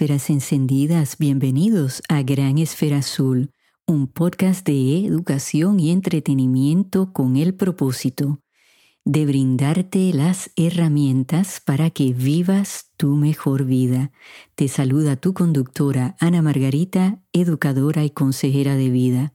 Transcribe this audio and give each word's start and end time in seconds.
esferas 0.00 0.30
encendidas, 0.30 1.18
bienvenidos 1.18 2.00
a 2.08 2.22
Gran 2.22 2.56
Esfera 2.56 3.00
Azul, 3.00 3.52
un 3.86 4.06
podcast 4.06 4.66
de 4.66 5.04
educación 5.04 5.78
y 5.78 5.90
entretenimiento 5.90 7.12
con 7.12 7.36
el 7.36 7.54
propósito 7.54 8.40
de 9.04 9.26
brindarte 9.26 10.10
las 10.14 10.52
herramientas 10.56 11.60
para 11.62 11.90
que 11.90 12.14
vivas 12.14 12.92
tu 12.96 13.14
mejor 13.14 13.66
vida. 13.66 14.10
Te 14.54 14.68
saluda 14.68 15.16
tu 15.16 15.34
conductora 15.34 16.16
Ana 16.18 16.40
Margarita, 16.40 17.20
educadora 17.34 18.02
y 18.02 18.08
consejera 18.08 18.76
de 18.76 18.88
vida. 18.88 19.34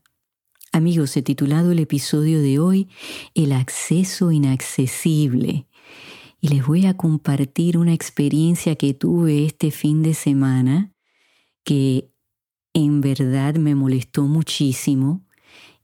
Amigos, 0.72 1.16
he 1.16 1.22
titulado 1.22 1.70
el 1.70 1.78
episodio 1.78 2.42
de 2.42 2.58
hoy 2.58 2.88
El 3.36 3.52
acceso 3.52 4.32
inaccesible 4.32 5.68
y 6.40 6.48
les 6.48 6.66
voy 6.66 6.86
a 6.86 6.96
compartir 6.96 7.78
una 7.78 7.94
experiencia 7.94 8.76
que 8.76 8.94
tuve 8.94 9.46
este 9.46 9.70
fin 9.70 10.02
de 10.02 10.14
semana 10.14 10.92
que 11.64 12.10
en 12.72 13.00
verdad 13.00 13.54
me 13.54 13.74
molestó 13.74 14.24
muchísimo. 14.24 15.24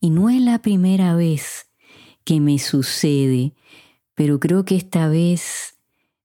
Y 0.01 0.11
no 0.11 0.29
es 0.29 0.41
la 0.43 0.61
primera 0.61 1.17
vez 1.17 1.71
que 2.25 2.41
me 2.41 2.59
sucede, 2.59 3.55
pero 4.15 4.39
creo 4.39 4.65
que 4.65 4.77
esta 4.77 5.09
vez 5.09 5.79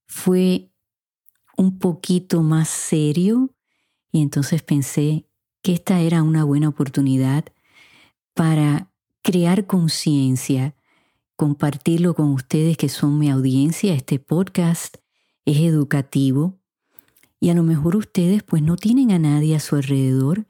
fue 0.06 0.70
un 1.56 1.78
poquito 1.78 2.42
más 2.42 2.68
serio 2.68 3.54
y 4.12 4.22
entonces 4.22 4.62
pensé 4.62 5.26
que 5.62 5.72
esta 5.72 6.00
era 6.00 6.22
una 6.22 6.44
buena 6.44 6.68
oportunidad 6.68 7.46
para 8.34 8.90
crear 9.22 9.66
conciencia 9.66 10.74
compartirlo 11.38 12.14
con 12.14 12.32
ustedes 12.32 12.76
que 12.76 12.88
son 12.88 13.16
mi 13.16 13.30
audiencia. 13.30 13.94
Este 13.94 14.18
podcast 14.18 14.96
es 15.44 15.58
educativo 15.58 16.58
y 17.38 17.50
a 17.50 17.54
lo 17.54 17.62
mejor 17.62 17.94
ustedes 17.94 18.42
pues 18.42 18.60
no 18.60 18.74
tienen 18.74 19.12
a 19.12 19.20
nadie 19.20 19.54
a 19.54 19.60
su 19.60 19.76
alrededor 19.76 20.48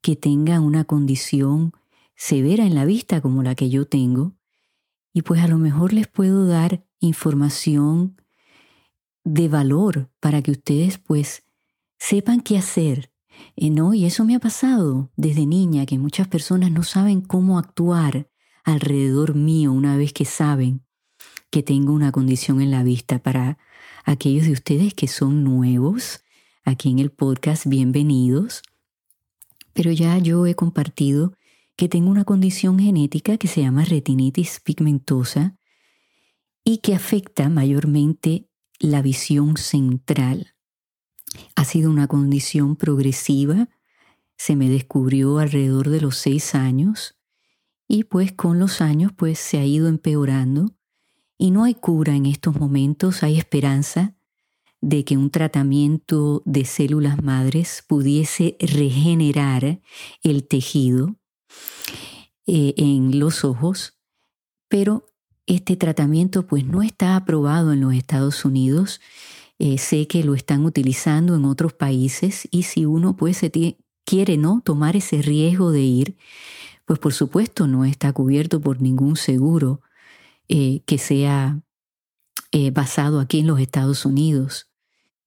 que 0.00 0.16
tenga 0.16 0.58
una 0.60 0.84
condición 0.84 1.74
severa 2.16 2.64
en 2.64 2.74
la 2.74 2.86
vista 2.86 3.20
como 3.20 3.42
la 3.42 3.54
que 3.54 3.68
yo 3.68 3.84
tengo 3.84 4.34
y 5.12 5.20
pues 5.20 5.42
a 5.42 5.46
lo 5.46 5.58
mejor 5.58 5.92
les 5.92 6.08
puedo 6.08 6.46
dar 6.46 6.86
información 7.00 8.16
de 9.24 9.46
valor 9.48 10.10
para 10.20 10.40
que 10.40 10.52
ustedes 10.52 10.96
pues 10.96 11.44
sepan 11.98 12.40
qué 12.40 12.56
hacer. 12.56 13.12
Eh, 13.56 13.68
¿no? 13.68 13.92
Y 13.92 14.06
eso 14.06 14.24
me 14.24 14.36
ha 14.36 14.38
pasado 14.38 15.10
desde 15.16 15.44
niña, 15.44 15.84
que 15.84 15.98
muchas 15.98 16.28
personas 16.28 16.70
no 16.70 16.82
saben 16.82 17.20
cómo 17.20 17.58
actuar 17.58 18.29
alrededor 18.64 19.34
mío 19.34 19.72
una 19.72 19.96
vez 19.96 20.12
que 20.12 20.24
saben 20.24 20.82
que 21.50 21.62
tengo 21.62 21.92
una 21.92 22.12
condición 22.12 22.60
en 22.60 22.70
la 22.70 22.82
vista. 22.82 23.18
Para 23.18 23.58
aquellos 24.04 24.46
de 24.46 24.52
ustedes 24.52 24.94
que 24.94 25.08
son 25.08 25.44
nuevos 25.44 26.22
aquí 26.64 26.90
en 26.90 26.98
el 26.98 27.10
podcast, 27.10 27.66
bienvenidos. 27.66 28.62
Pero 29.72 29.92
ya 29.92 30.18
yo 30.18 30.46
he 30.46 30.54
compartido 30.54 31.34
que 31.76 31.88
tengo 31.88 32.10
una 32.10 32.24
condición 32.24 32.78
genética 32.78 33.38
que 33.38 33.48
se 33.48 33.62
llama 33.62 33.84
retinitis 33.84 34.60
pigmentosa 34.60 35.56
y 36.64 36.78
que 36.78 36.94
afecta 36.94 37.48
mayormente 37.48 38.48
la 38.78 39.02
visión 39.02 39.56
central. 39.56 40.54
Ha 41.54 41.64
sido 41.64 41.90
una 41.90 42.06
condición 42.06 42.76
progresiva, 42.76 43.68
se 44.36 44.56
me 44.56 44.68
descubrió 44.68 45.38
alrededor 45.38 45.88
de 45.88 46.00
los 46.00 46.16
seis 46.16 46.54
años 46.54 47.19
y 47.90 48.04
pues 48.04 48.30
con 48.30 48.60
los 48.60 48.80
años 48.80 49.10
pues 49.16 49.40
se 49.40 49.58
ha 49.58 49.66
ido 49.66 49.88
empeorando. 49.88 50.76
Y 51.36 51.50
no 51.50 51.64
hay 51.64 51.74
cura 51.74 52.14
en 52.14 52.24
estos 52.24 52.54
momentos, 52.54 53.24
hay 53.24 53.36
esperanza 53.36 54.14
de 54.80 55.04
que 55.04 55.16
un 55.16 55.30
tratamiento 55.30 56.40
de 56.46 56.64
células 56.66 57.20
madres 57.20 57.82
pudiese 57.88 58.56
regenerar 58.60 59.80
el 60.22 60.46
tejido 60.46 61.16
eh, 62.46 62.74
en 62.76 63.18
los 63.18 63.44
ojos, 63.44 63.98
pero 64.68 65.06
este 65.46 65.74
tratamiento 65.74 66.46
pues 66.46 66.64
no 66.64 66.82
está 66.82 67.16
aprobado 67.16 67.72
en 67.72 67.80
los 67.80 67.92
Estados 67.92 68.44
Unidos. 68.44 69.00
Eh, 69.58 69.78
sé 69.78 70.06
que 70.06 70.22
lo 70.22 70.36
están 70.36 70.64
utilizando 70.64 71.34
en 71.34 71.44
otros 71.44 71.72
países 71.72 72.46
y 72.52 72.62
si 72.62 72.86
uno 72.86 73.16
pues 73.16 73.38
se 73.38 73.50
quiere 74.04 74.36
no 74.36 74.62
tomar 74.64 74.94
ese 74.94 75.22
riesgo 75.22 75.72
de 75.72 75.82
ir, 75.82 76.16
pues 76.90 76.98
por 76.98 77.12
supuesto 77.12 77.68
no 77.68 77.84
está 77.84 78.12
cubierto 78.12 78.60
por 78.60 78.82
ningún 78.82 79.14
seguro 79.14 79.80
eh, 80.48 80.82
que 80.86 80.98
sea 80.98 81.62
eh, 82.50 82.72
basado 82.72 83.20
aquí 83.20 83.38
en 83.38 83.46
los 83.46 83.60
Estados 83.60 84.04
Unidos. 84.04 84.68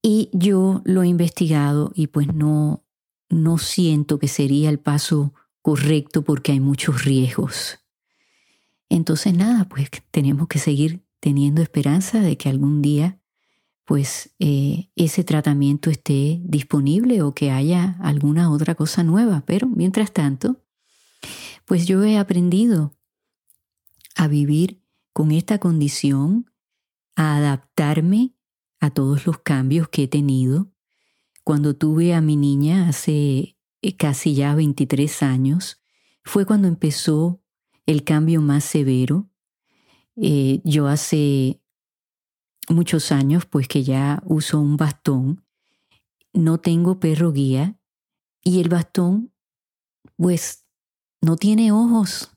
Y 0.01 0.29
yo 0.34 0.81
lo 0.84 1.03
he 1.03 1.07
investigado 1.07 1.94
y 1.96 2.07
pues 2.07 2.28
no, 2.34 2.84
no 3.29 3.57
siento 3.59 4.19
que 4.19 4.28
sería 4.28 4.69
el 4.69 4.78
paso 4.78 5.34
correcto 5.62 6.24
porque 6.24 6.51
hay 6.51 6.59
muchos 6.59 7.06
riesgos. 7.06 7.80
Entonces 8.90 9.34
nada, 9.34 9.63
pues 9.69 9.90
tenemos 10.12 10.50
que 10.50 10.59
seguir 10.59 11.06
teniendo 11.22 11.62
esperanza 11.62 12.19
de 12.19 12.35
que 12.35 12.50
algún 12.50 12.81
día 12.81 13.22
pues 13.85 14.35
eh, 14.40 14.90
ese 14.97 15.24
tratamiento 15.24 15.90
esté 15.90 16.41
disponible 16.44 17.22
o 17.22 17.34
que 17.34 17.51
haya 17.51 17.95
alguna 18.01 18.51
otra 18.51 18.75
cosa 18.75 19.01
nueva. 19.03 19.44
Pero 19.45 19.69
mientras 19.69 20.12
tanto, 20.12 20.62
pues 21.66 21.88
yo 21.88 22.03
he 22.03 22.18
aprendido 22.18 22.96
a 24.16 24.28
vivir 24.28 24.81
con 25.13 25.31
esta 25.31 25.59
condición, 25.59 26.51
a 27.16 27.38
adaptarme 27.38 28.34
a 28.79 28.90
todos 28.90 29.25
los 29.25 29.40
cambios 29.40 29.88
que 29.90 30.03
he 30.03 30.07
tenido. 30.07 30.72
Cuando 31.44 31.75
tuve 31.75 32.13
a 32.13 32.22
mi 32.22 32.35
niña 32.35 32.90
hace 32.90 33.57
eh, 33.81 33.96
casi 33.97 34.34
ya 34.34 34.56
23 34.56 35.24
años, 35.24 35.81
fue 36.24 36.46
cuando 36.46 36.68
empezó 36.68 37.41
el 37.85 38.03
cambio 38.03 38.41
más 38.41 38.63
severo. 38.63 39.30
Eh, 40.16 40.62
yo 40.63 40.88
hace 40.88 41.62
muchos 42.69 43.12
años, 43.12 43.45
pues 43.45 43.68
que 43.68 43.84
ya 43.84 44.22
uso 44.25 44.59
un 44.59 44.78
bastón, 44.78 45.45
no 46.34 46.59
tengo 46.59 47.00
perro 47.00 47.31
guía 47.31 47.78
y 48.41 48.59
el 48.59 48.69
bastón, 48.69 49.31
pues 50.18 50.62
no 51.23 51.38
tiene 51.38 51.72
ojos, 51.72 52.31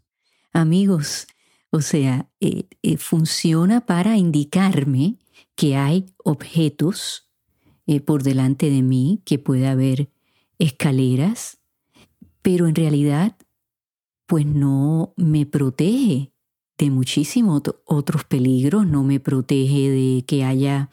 amigos. 0.53 1.27
O 1.71 1.81
sea, 1.81 2.31
eh, 2.39 2.69
eh, 2.83 2.97
funciona 2.99 3.85
para 3.85 4.17
indicarme 4.17 5.19
que 5.57 5.77
hay 5.77 6.07
objetos 6.23 7.29
eh, 7.89 8.01
por 8.01 8.23
delante 8.23 8.71
de 8.71 8.83
mí, 8.83 9.21
que 9.25 9.41
puede 9.41 9.67
haber 9.67 10.09
escaleras, 10.61 11.59
pero 12.43 12.69
en 12.69 12.77
realidad, 12.77 13.37
pues 14.27 14.47
no 14.47 15.13
me 15.17 15.47
protege 15.47 16.33
de 16.79 16.91
muchísimos 16.91 17.63
otros 17.87 18.23
peligros, 18.23 18.87
no 18.87 19.03
me 19.03 19.19
protege 19.19 19.91
de 19.91 20.25
que 20.25 20.45
haya 20.45 20.91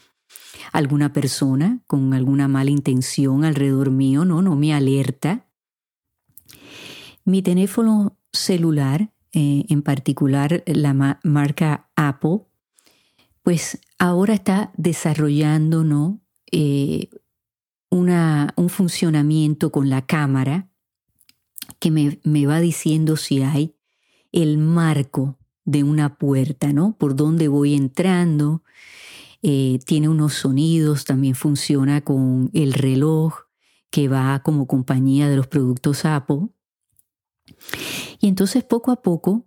alguna 0.71 1.13
persona 1.13 1.83
con 1.85 2.15
alguna 2.15 2.47
mala 2.47 2.71
intención 2.71 3.45
alrededor 3.45 3.91
mío, 3.91 4.25
no, 4.25 4.41
no 4.41 4.55
me 4.55 4.73
alerta 4.73 5.45
mi 7.25 7.41
teléfono 7.41 8.17
celular, 8.31 9.11
eh, 9.31 9.65
en 9.69 9.81
particular 9.81 10.63
la 10.65 11.19
marca 11.23 11.89
Apple, 11.95 12.41
pues 13.41 13.79
ahora 13.97 14.33
está 14.33 14.71
desarrollando 14.77 15.83
¿no? 15.83 16.21
Eh, 16.51 17.09
un 17.89 18.69
funcionamiento 18.69 19.71
con 19.71 19.89
la 19.89 20.05
cámara 20.05 20.69
que 21.79 21.91
me, 21.91 22.19
me, 22.23 22.47
va 22.47 22.59
diciendo 22.59 23.17
si 23.17 23.41
hay 23.43 23.75
el 24.31 24.57
marco 24.57 25.37
de 25.65 25.83
una 25.83 26.17
puerta, 26.17 26.73
¿no? 26.73 26.97
Por 26.97 27.15
dónde 27.15 27.47
voy 27.47 27.75
entrando. 27.75 28.63
Eh, 29.41 29.79
tiene 29.85 30.09
unos 30.09 30.33
sonidos, 30.33 31.05
también 31.05 31.35
funciona 31.35 32.01
con 32.01 32.49
el 32.53 32.73
reloj 32.73 33.41
que 33.89 34.07
va 34.07 34.41
como 34.41 34.67
compañía 34.67 35.29
de 35.29 35.35
los 35.35 35.47
productos 35.47 36.05
Apple. 36.05 36.47
Y 38.19 38.27
entonces 38.27 38.63
poco 38.63 38.91
a 38.91 39.01
poco, 39.01 39.45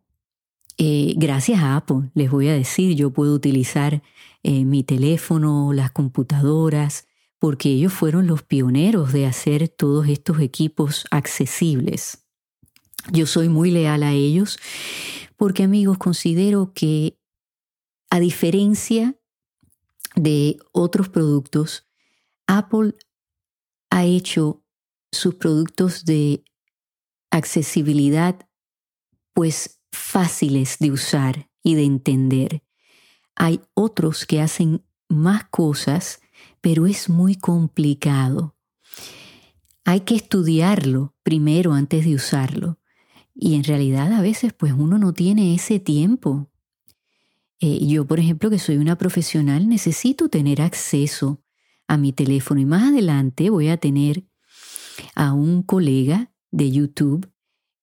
eh, 0.78 1.14
gracias 1.16 1.60
a 1.60 1.76
Apple, 1.76 2.10
les 2.14 2.30
voy 2.30 2.48
a 2.48 2.54
decir, 2.54 2.94
yo 2.94 3.10
puedo 3.10 3.34
utilizar 3.34 4.02
eh, 4.42 4.64
mi 4.64 4.84
teléfono, 4.84 5.72
las 5.72 5.90
computadoras, 5.90 7.06
porque 7.38 7.70
ellos 7.70 7.92
fueron 7.92 8.26
los 8.26 8.42
pioneros 8.42 9.12
de 9.12 9.26
hacer 9.26 9.68
todos 9.68 10.08
estos 10.08 10.40
equipos 10.40 11.06
accesibles. 11.10 12.26
Yo 13.12 13.26
soy 13.26 13.48
muy 13.48 13.70
leal 13.70 14.02
a 14.02 14.12
ellos 14.12 14.58
porque 15.36 15.62
amigos, 15.62 15.98
considero 15.98 16.72
que 16.72 17.18
a 18.10 18.20
diferencia 18.20 19.16
de 20.14 20.58
otros 20.72 21.08
productos, 21.08 21.86
Apple 22.46 22.94
ha 23.90 24.04
hecho 24.04 24.64
sus 25.12 25.34
productos 25.34 26.04
de 26.04 26.44
accesibilidad 27.36 28.48
pues 29.32 29.80
fáciles 29.92 30.78
de 30.78 30.90
usar 30.90 31.50
y 31.62 31.74
de 31.74 31.84
entender. 31.84 32.62
Hay 33.34 33.60
otros 33.74 34.24
que 34.24 34.40
hacen 34.40 34.84
más 35.08 35.44
cosas, 35.50 36.20
pero 36.60 36.86
es 36.86 37.08
muy 37.08 37.34
complicado. 37.36 38.54
hay 39.84 40.00
que 40.00 40.16
estudiarlo 40.16 41.14
primero 41.22 41.72
antes 41.72 42.04
de 42.04 42.14
usarlo. 42.14 42.80
Y 43.34 43.54
en 43.54 43.62
realidad 43.62 44.12
a 44.12 44.20
veces 44.20 44.52
pues 44.52 44.72
uno 44.72 44.98
no 44.98 45.12
tiene 45.12 45.54
ese 45.54 45.78
tiempo. 45.78 46.50
Eh, 47.60 47.86
yo, 47.86 48.04
por 48.06 48.18
ejemplo, 48.18 48.50
que 48.50 48.58
soy 48.58 48.78
una 48.78 48.98
profesional, 48.98 49.68
necesito 49.68 50.28
tener 50.28 50.60
acceso 50.60 51.42
a 51.86 51.96
mi 51.96 52.12
teléfono 52.12 52.60
y 52.60 52.64
más 52.64 52.84
adelante 52.92 53.50
voy 53.50 53.68
a 53.68 53.76
tener 53.76 54.24
a 55.14 55.32
un 55.32 55.62
colega 55.62 56.32
de 56.50 56.70
YouTube 56.70 57.30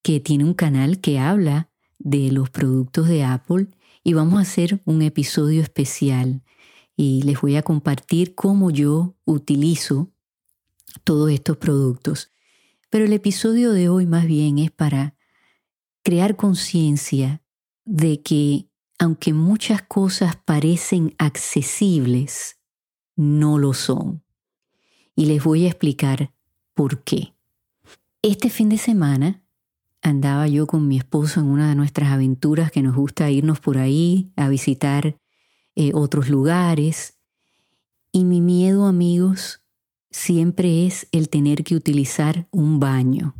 que 0.01 0.19
tiene 0.19 0.43
un 0.43 0.53
canal 0.53 0.99
que 0.99 1.19
habla 1.19 1.69
de 1.97 2.31
los 2.31 2.49
productos 2.49 3.07
de 3.07 3.23
Apple 3.23 3.67
y 4.03 4.13
vamos 4.13 4.39
a 4.39 4.41
hacer 4.41 4.81
un 4.85 5.01
episodio 5.01 5.61
especial 5.61 6.41
y 6.95 7.23
les 7.23 7.41
voy 7.41 7.55
a 7.55 7.63
compartir 7.63 8.35
cómo 8.35 8.69
yo 8.69 9.15
utilizo 9.25 10.11
todos 11.03 11.31
estos 11.31 11.57
productos. 11.57 12.31
Pero 12.89 13.05
el 13.05 13.13
episodio 13.13 13.71
de 13.71 13.89
hoy 13.89 14.05
más 14.05 14.25
bien 14.25 14.59
es 14.59 14.71
para 14.71 15.15
crear 16.03 16.35
conciencia 16.35 17.41
de 17.85 18.21
que 18.21 18.67
aunque 18.99 19.33
muchas 19.33 19.81
cosas 19.81 20.35
parecen 20.35 21.15
accesibles, 21.17 22.59
no 23.15 23.57
lo 23.57 23.73
son. 23.73 24.23
Y 25.15 25.25
les 25.25 25.43
voy 25.43 25.65
a 25.65 25.69
explicar 25.69 26.33
por 26.73 27.03
qué. 27.03 27.32
Este 28.25 28.49
fin 28.49 28.69
de 28.69 28.77
semana 28.77 29.43
andaba 30.01 30.47
yo 30.47 30.65
con 30.65 30.87
mi 30.87 30.97
esposo 30.97 31.41
en 31.41 31.47
una 31.47 31.67
de 31.67 31.75
nuestras 31.75 32.09
aventuras 32.09 32.71
que 32.71 32.81
nos 32.81 32.95
gusta 32.95 33.29
irnos 33.29 33.59
por 33.59 33.77
ahí 33.77 34.31
a 34.37 34.47
visitar 34.47 35.17
eh, 35.75 35.91
otros 35.93 36.29
lugares. 36.29 37.19
Y 38.13 38.23
mi 38.23 38.39
miedo, 38.39 38.85
amigos, 38.85 39.61
siempre 40.09 40.87
es 40.87 41.09
el 41.11 41.27
tener 41.27 41.65
que 41.65 41.75
utilizar 41.75 42.47
un 42.49 42.79
baño. 42.79 43.35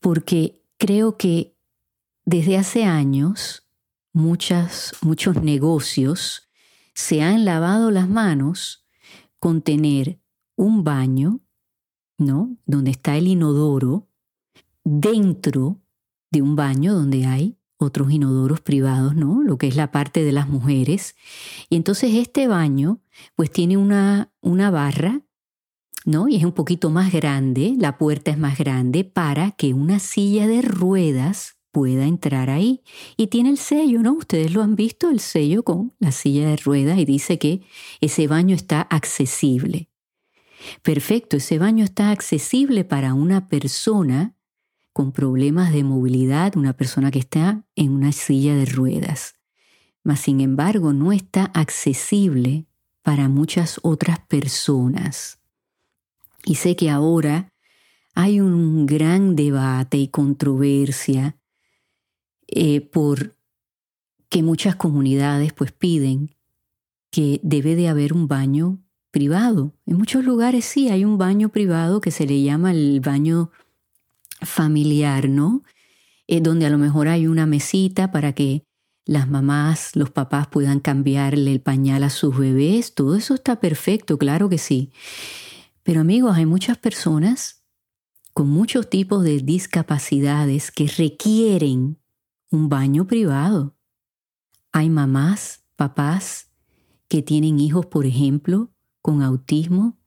Porque 0.00 0.60
creo 0.76 1.16
que 1.16 1.56
desde 2.24 2.58
hace 2.58 2.82
años 2.82 3.64
muchas, 4.12 4.92
muchos 5.02 5.40
negocios 5.40 6.48
se 6.94 7.22
han 7.22 7.44
lavado 7.44 7.92
las 7.92 8.08
manos 8.08 8.88
con 9.38 9.62
tener 9.62 10.18
un 10.56 10.82
baño, 10.82 11.43
¿no? 12.18 12.56
Donde 12.66 12.90
está 12.90 13.16
el 13.16 13.26
inodoro, 13.26 14.08
dentro 14.84 15.80
de 16.30 16.42
un 16.42 16.56
baño 16.56 16.94
donde 16.94 17.26
hay 17.26 17.56
otros 17.76 18.10
inodoros 18.10 18.60
privados, 18.60 19.14
¿no? 19.14 19.42
Lo 19.42 19.58
que 19.58 19.68
es 19.68 19.76
la 19.76 19.90
parte 19.90 20.24
de 20.24 20.32
las 20.32 20.48
mujeres. 20.48 21.16
Y 21.68 21.76
entonces 21.76 22.14
este 22.14 22.46
baño, 22.48 23.00
pues 23.36 23.50
tiene 23.50 23.76
una, 23.76 24.32
una 24.40 24.70
barra, 24.70 25.22
¿no? 26.04 26.28
Y 26.28 26.36
es 26.36 26.44
un 26.44 26.52
poquito 26.52 26.90
más 26.90 27.12
grande, 27.12 27.74
la 27.78 27.98
puerta 27.98 28.30
es 28.30 28.38
más 28.38 28.58
grande 28.58 29.04
para 29.04 29.52
que 29.52 29.74
una 29.74 29.98
silla 29.98 30.46
de 30.46 30.62
ruedas 30.62 31.56
pueda 31.72 32.06
entrar 32.06 32.50
ahí. 32.50 32.82
Y 33.16 33.28
tiene 33.28 33.50
el 33.50 33.58
sello, 33.58 34.02
¿no? 34.02 34.12
Ustedes 34.12 34.52
lo 34.52 34.62
han 34.62 34.76
visto, 34.76 35.10
el 35.10 35.20
sello 35.20 35.62
con 35.64 35.92
la 35.98 36.12
silla 36.12 36.48
de 36.48 36.56
ruedas 36.56 36.98
y 36.98 37.04
dice 37.04 37.38
que 37.38 37.62
ese 38.00 38.28
baño 38.28 38.54
está 38.54 38.82
accesible. 38.82 39.88
Perfecto, 40.82 41.36
ese 41.36 41.58
baño 41.58 41.84
está 41.84 42.10
accesible 42.10 42.84
para 42.84 43.14
una 43.14 43.48
persona 43.48 44.34
con 44.92 45.12
problemas 45.12 45.72
de 45.72 45.82
movilidad, 45.82 46.56
una 46.56 46.72
persona 46.72 47.10
que 47.10 47.18
está 47.18 47.64
en 47.74 47.92
una 47.92 48.12
silla 48.12 48.54
de 48.54 48.64
ruedas. 48.64 49.34
Mas, 50.02 50.20
sin 50.20 50.40
embargo, 50.40 50.92
no 50.92 51.12
está 51.12 51.46
accesible 51.46 52.66
para 53.02 53.28
muchas 53.28 53.80
otras 53.82 54.20
personas. 54.20 55.40
Y 56.44 56.56
sé 56.56 56.76
que 56.76 56.90
ahora 56.90 57.52
hay 58.14 58.40
un 58.40 58.86
gran 58.86 59.34
debate 59.34 59.96
y 59.96 60.08
controversia 60.08 61.36
eh, 62.46 62.80
por 62.80 63.34
que 64.28 64.42
muchas 64.42 64.76
comunidades 64.76 65.52
pues 65.52 65.72
piden 65.72 66.36
que 67.10 67.40
debe 67.42 67.76
de 67.76 67.88
haber 67.88 68.12
un 68.12 68.28
baño 68.28 68.83
privado. 69.14 69.72
En 69.86 69.96
muchos 69.96 70.24
lugares 70.24 70.64
sí 70.64 70.88
hay 70.88 71.04
un 71.04 71.18
baño 71.18 71.48
privado 71.50 72.00
que 72.00 72.10
se 72.10 72.26
le 72.26 72.42
llama 72.42 72.72
el 72.72 73.00
baño 73.00 73.52
familiar, 74.42 75.28
¿no? 75.28 75.62
Eh, 76.26 76.40
donde 76.40 76.66
a 76.66 76.70
lo 76.70 76.78
mejor 76.78 77.06
hay 77.06 77.28
una 77.28 77.46
mesita 77.46 78.10
para 78.10 78.32
que 78.32 78.64
las 79.06 79.28
mamás, 79.28 79.94
los 79.94 80.10
papás 80.10 80.48
puedan 80.48 80.80
cambiarle 80.80 81.52
el 81.52 81.60
pañal 81.60 82.02
a 82.02 82.10
sus 82.10 82.36
bebés. 82.36 82.94
Todo 82.96 83.14
eso 83.14 83.34
está 83.34 83.60
perfecto, 83.60 84.18
claro 84.18 84.48
que 84.48 84.58
sí. 84.58 84.90
Pero 85.84 86.00
amigos, 86.00 86.36
hay 86.36 86.46
muchas 86.46 86.76
personas 86.76 87.62
con 88.32 88.48
muchos 88.48 88.90
tipos 88.90 89.22
de 89.22 89.38
discapacidades 89.38 90.72
que 90.72 90.88
requieren 90.88 92.00
un 92.50 92.68
baño 92.68 93.06
privado. 93.06 93.76
Hay 94.72 94.90
mamás, 94.90 95.62
papás 95.76 96.50
que 97.06 97.22
tienen 97.22 97.60
hijos, 97.60 97.86
por 97.86 98.06
ejemplo, 98.06 98.73
con 99.04 99.20
autismo, 99.20 99.98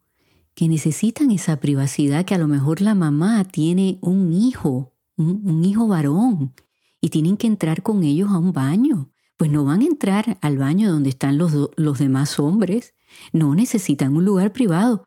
que 0.56 0.68
necesitan 0.68 1.30
esa 1.30 1.60
privacidad, 1.60 2.26
que 2.26 2.34
a 2.34 2.40
lo 2.40 2.48
mejor 2.48 2.82
la 2.82 2.96
mamá 2.96 3.44
tiene 3.44 4.00
un 4.02 4.34
hijo, 4.34 4.96
un, 5.18 5.64
hijo 5.64 5.88
varón, 5.88 6.56
y 7.00 7.10
tienen 7.10 7.38
que 7.38 7.46
entrar 7.46 7.84
con 7.84 8.04
ellos 8.04 8.32
a 8.32 8.40
un 8.40 8.54
baño. 8.54 9.12
Pues 9.38 9.52
no 9.52 9.66
van 9.66 9.82
a 9.82 9.86
entrar 9.86 10.40
al 10.42 10.58
baño 10.58 10.92
donde 10.92 11.10
están 11.10 11.38
los, 11.38 11.70
los 11.76 12.00
demás 12.00 12.40
hombres, 12.40 12.96
no 13.32 13.54
necesitan 13.54 14.16
un 14.16 14.26
lugar 14.26 14.52
privado. 14.52 15.06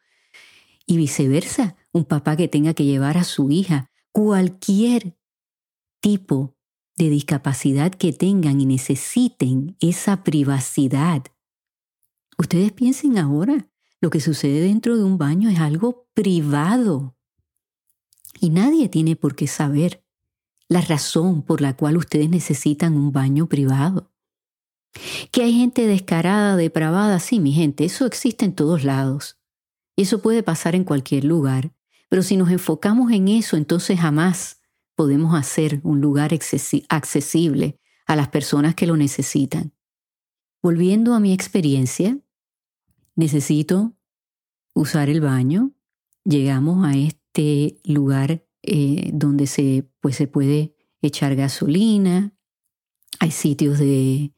Y 0.87 0.97
viceversa, 0.97 1.75
un 1.91 2.05
papá 2.05 2.37
que 2.37 2.47
tenga 2.47 2.75
que 2.75 2.85
llevar 2.85 3.19
a 3.19 3.25
su 3.25 3.51
hija, 3.51 3.91
cualquier 4.13 5.19
tipo 5.99 6.55
de 6.97 7.11
discapacidad 7.11 7.91
que 7.91 8.13
tengan 8.13 8.61
y 8.61 8.67
necesiten 8.67 9.77
esa 9.81 10.23
privacidad. 10.23 11.25
Ustedes 12.39 12.71
piensen 12.71 13.19
ahora, 13.19 13.70
lo 14.01 14.11
que 14.11 14.21
sucede 14.21 14.61
dentro 14.61 14.97
de 14.97 15.05
un 15.05 15.19
baño 15.19 15.51
es 15.51 15.61
algo 15.61 16.09
privado. 16.15 17.17
Y 18.41 18.51
nadie 18.51 18.89
tiene 18.89 19.17
por 19.17 19.35
qué 19.35 19.47
saber 19.47 20.03
la 20.69 20.81
razón 20.81 21.43
por 21.43 21.61
la 21.61 21.77
cual 21.77 21.97
ustedes 21.97 22.31
necesitan 22.31 22.95
un 22.95 23.13
baño 23.13 23.49
privado. 23.49 24.13
Que 25.31 25.43
hay 25.43 25.53
gente 25.53 25.87
descarada, 25.87 26.57
depravada, 26.57 27.21
sí, 27.21 27.41
mi 27.41 27.53
gente, 27.53 27.85
eso 27.85 28.07
existe 28.07 28.45
en 28.45 28.55
todos 28.55 28.85
lados. 28.85 29.39
Y 29.97 30.03
eso 30.03 30.23
puede 30.23 30.43
pasar 30.43 30.75
en 30.75 30.85
cualquier 30.85 31.25
lugar. 31.25 31.73
Pero 32.09 32.23
si 32.23 32.37
nos 32.37 32.51
enfocamos 32.51 33.13
en 33.13 33.29
eso, 33.29 33.57
entonces 33.57 34.01
jamás 34.01 34.61
podemos 34.95 35.35
hacer 35.35 35.81
un 35.83 36.01
lugar 36.01 36.33
accesible 36.33 37.79
a 38.07 38.17
las 38.17 38.29
personas 38.29 38.75
que 38.75 38.87
lo 38.87 38.97
necesitan. 38.97 39.73
Volviendo 40.63 41.15
a 41.15 41.21
mi 41.21 41.33
experiencia, 41.33 42.19
necesito 43.15 43.95
usar 44.75 45.09
el 45.09 45.21
baño. 45.21 45.73
Llegamos 46.25 46.87
a 46.87 46.97
este 46.97 47.81
lugar 47.85 48.45
eh, 48.63 49.11
donde 49.13 49.47
se, 49.47 49.89
pues, 50.01 50.17
se 50.17 50.27
puede 50.27 50.77
echar 51.03 51.35
gasolina, 51.35 52.35
hay 53.19 53.31
sitios 53.31 53.79
de, 53.79 54.33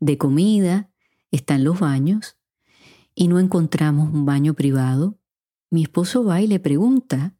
de 0.00 0.18
comida, 0.18 0.90
están 1.30 1.64
los 1.64 1.80
baños 1.80 2.36
y 3.14 3.28
no 3.28 3.38
encontramos 3.38 4.12
un 4.12 4.24
baño 4.24 4.54
privado. 4.54 5.18
Mi 5.70 5.82
esposo 5.82 6.24
va 6.24 6.40
y 6.40 6.46
le 6.46 6.60
pregunta 6.60 7.36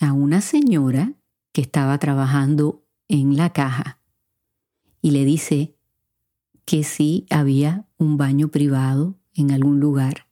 a 0.00 0.12
una 0.12 0.40
señora 0.40 1.14
que 1.52 1.60
estaba 1.60 1.98
trabajando 1.98 2.84
en 3.08 3.36
la 3.36 3.52
caja 3.52 4.00
y 5.00 5.12
le 5.12 5.24
dice 5.24 5.76
que 6.64 6.84
sí 6.84 7.26
había 7.30 7.88
un 7.96 8.16
baño 8.16 8.48
privado 8.48 9.17
en 9.38 9.52
algún 9.52 9.80
lugar. 9.80 10.26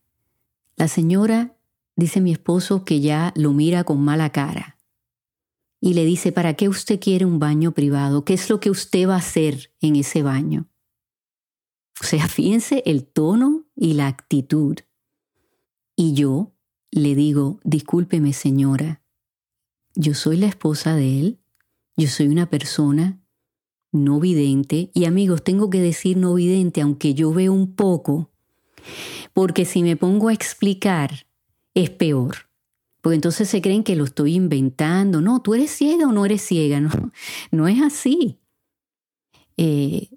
La 0.77 0.89
señora 0.89 1.57
dice 1.95 2.21
mi 2.21 2.33
esposo 2.33 2.85
que 2.85 3.01
ya 3.01 3.33
lo 3.37 3.53
mira 3.53 3.85
con 3.85 4.01
mala 4.01 4.31
cara 4.31 4.77
y 5.81 5.95
le 5.95 6.05
dice, 6.05 6.33
¿para 6.33 6.55
qué 6.55 6.69
usted 6.69 6.99
quiere 6.99 7.25
un 7.25 7.39
baño 7.39 7.73
privado? 7.73 8.25
¿Qué 8.25 8.35
es 8.35 8.51
lo 8.51 8.61
que 8.61 8.71
usted 8.71 9.09
va 9.09 9.15
a 9.15 9.19
hacer 9.19 9.73
en 9.81 9.97
ese 9.97 10.23
baño? 10.23 10.69
O 12.01 12.05
sea, 12.05 12.29
fíjense 12.29 12.83
el 12.87 13.07
tono 13.07 13.65
y 13.75 13.95
la 13.95 14.09
actitud. 14.09 14.77
Y 15.95 16.15
yo 16.15 16.53
le 16.91 17.15
digo, 17.15 17.61
discúlpeme 17.65 18.33
señora, 18.33 19.03
yo 19.95 20.15
soy 20.15 20.37
la 20.37 20.47
esposa 20.47 20.95
de 20.95 21.21
él, 21.21 21.41
yo 21.97 22.09
soy 22.09 22.29
una 22.29 22.51
persona 22.51 23.23
no 23.93 24.21
vidente 24.21 24.91
y 24.93 25.05
amigos, 25.07 25.43
tengo 25.43 25.71
que 25.71 25.81
decir 25.81 26.17
no 26.17 26.35
vidente, 26.35 26.83
aunque 26.83 27.15
yo 27.15 27.33
veo 27.33 27.53
un 27.53 27.75
poco, 27.75 28.31
porque 29.33 29.65
si 29.65 29.83
me 29.83 29.97
pongo 29.97 30.29
a 30.29 30.33
explicar, 30.33 31.27
es 31.75 31.91
peor. 31.91 32.49
Porque 33.01 33.15
entonces 33.15 33.49
se 33.49 33.63
creen 33.63 33.85
que 33.85 33.97
lo 33.97 34.05
estoy 34.05 34.35
inventando. 34.35 35.21
No, 35.21 35.41
tú 35.41 35.55
eres 35.55 35.71
ciega 35.71 36.09
o 36.09 36.13
no 36.13 36.25
eres 36.25 36.43
ciega. 36.43 36.81
No, 36.81 37.13
no 37.51 37.69
es 37.69 37.81
así. 37.81 38.39
Eh, 39.57 40.09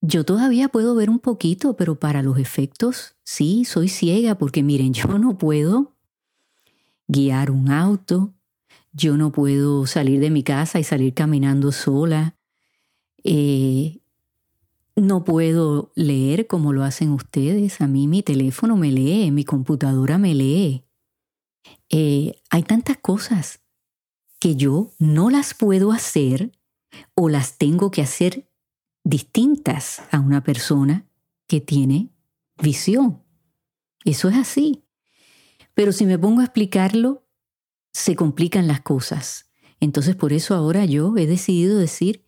yo 0.00 0.24
todavía 0.24 0.68
puedo 0.68 0.94
ver 0.96 1.08
un 1.08 1.20
poquito, 1.20 1.76
pero 1.76 2.00
para 2.00 2.22
los 2.22 2.38
efectos, 2.38 3.14
sí, 3.22 3.64
soy 3.64 3.88
ciega, 3.88 4.36
porque 4.36 4.62
miren, 4.62 4.92
yo 4.92 5.18
no 5.18 5.38
puedo 5.38 5.94
guiar 7.06 7.50
un 7.50 7.70
auto, 7.70 8.34
yo 8.92 9.16
no 9.16 9.32
puedo 9.32 9.86
salir 9.86 10.20
de 10.20 10.30
mi 10.30 10.42
casa 10.42 10.80
y 10.80 10.84
salir 10.84 11.14
caminando 11.14 11.72
sola. 11.72 12.36
Eh, 13.22 14.01
no 14.96 15.24
puedo 15.24 15.92
leer 15.94 16.46
como 16.46 16.72
lo 16.72 16.84
hacen 16.84 17.10
ustedes. 17.10 17.80
A 17.80 17.86
mí 17.86 18.06
mi 18.06 18.22
teléfono 18.22 18.76
me 18.76 18.90
lee, 18.90 19.30
mi 19.30 19.44
computadora 19.44 20.18
me 20.18 20.34
lee. 20.34 20.84
Eh, 21.88 22.40
hay 22.50 22.62
tantas 22.62 22.98
cosas 22.98 23.60
que 24.38 24.56
yo 24.56 24.92
no 24.98 25.30
las 25.30 25.54
puedo 25.54 25.92
hacer 25.92 26.52
o 27.14 27.28
las 27.28 27.58
tengo 27.58 27.90
que 27.90 28.02
hacer 28.02 28.50
distintas 29.04 30.02
a 30.10 30.20
una 30.20 30.42
persona 30.42 31.06
que 31.46 31.60
tiene 31.60 32.10
visión. 32.60 33.22
Eso 34.04 34.28
es 34.28 34.36
así. 34.36 34.84
Pero 35.74 35.92
si 35.92 36.06
me 36.06 36.18
pongo 36.18 36.40
a 36.40 36.44
explicarlo, 36.44 37.26
se 37.92 38.16
complican 38.16 38.66
las 38.66 38.80
cosas. 38.80 39.50
Entonces 39.80 40.16
por 40.16 40.32
eso 40.32 40.54
ahora 40.54 40.84
yo 40.84 41.16
he 41.16 41.26
decidido 41.26 41.78
decir 41.78 42.24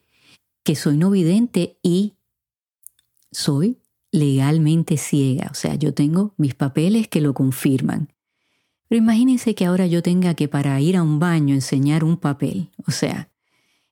que 0.64 0.76
soy 0.76 0.96
no 0.96 1.10
vidente 1.10 1.78
y 1.82 2.13
soy 3.34 3.78
legalmente 4.10 4.96
ciega. 4.96 5.48
O 5.50 5.54
sea, 5.54 5.74
yo 5.74 5.92
tengo 5.92 6.34
mis 6.36 6.54
papeles 6.54 7.08
que 7.08 7.20
lo 7.20 7.34
confirman. 7.34 8.12
Pero 8.88 9.02
imagínense 9.02 9.54
que 9.54 9.66
ahora 9.66 9.86
yo 9.86 10.02
tenga 10.02 10.34
que 10.34 10.48
para 10.48 10.80
ir 10.80 10.96
a 10.96 11.02
un 11.02 11.18
baño 11.18 11.54
enseñar 11.54 12.04
un 12.04 12.16
papel. 12.16 12.70
O 12.86 12.92
sea, 12.92 13.30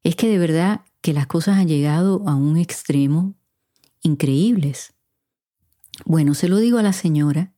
es 0.04 0.16
que 0.16 0.28
de 0.28 0.38
verdad 0.38 0.82
que 1.00 1.12
las 1.12 1.26
cosas 1.26 1.58
han 1.58 1.68
llegado 1.68 2.22
a 2.26 2.36
un 2.36 2.56
extremo 2.56 3.34
increíbles. 4.02 4.94
Bueno, 6.04 6.34
se 6.34 6.48
lo 6.48 6.58
digo 6.58 6.78
a 6.78 6.82
la 6.82 6.92
señora. 6.92 7.52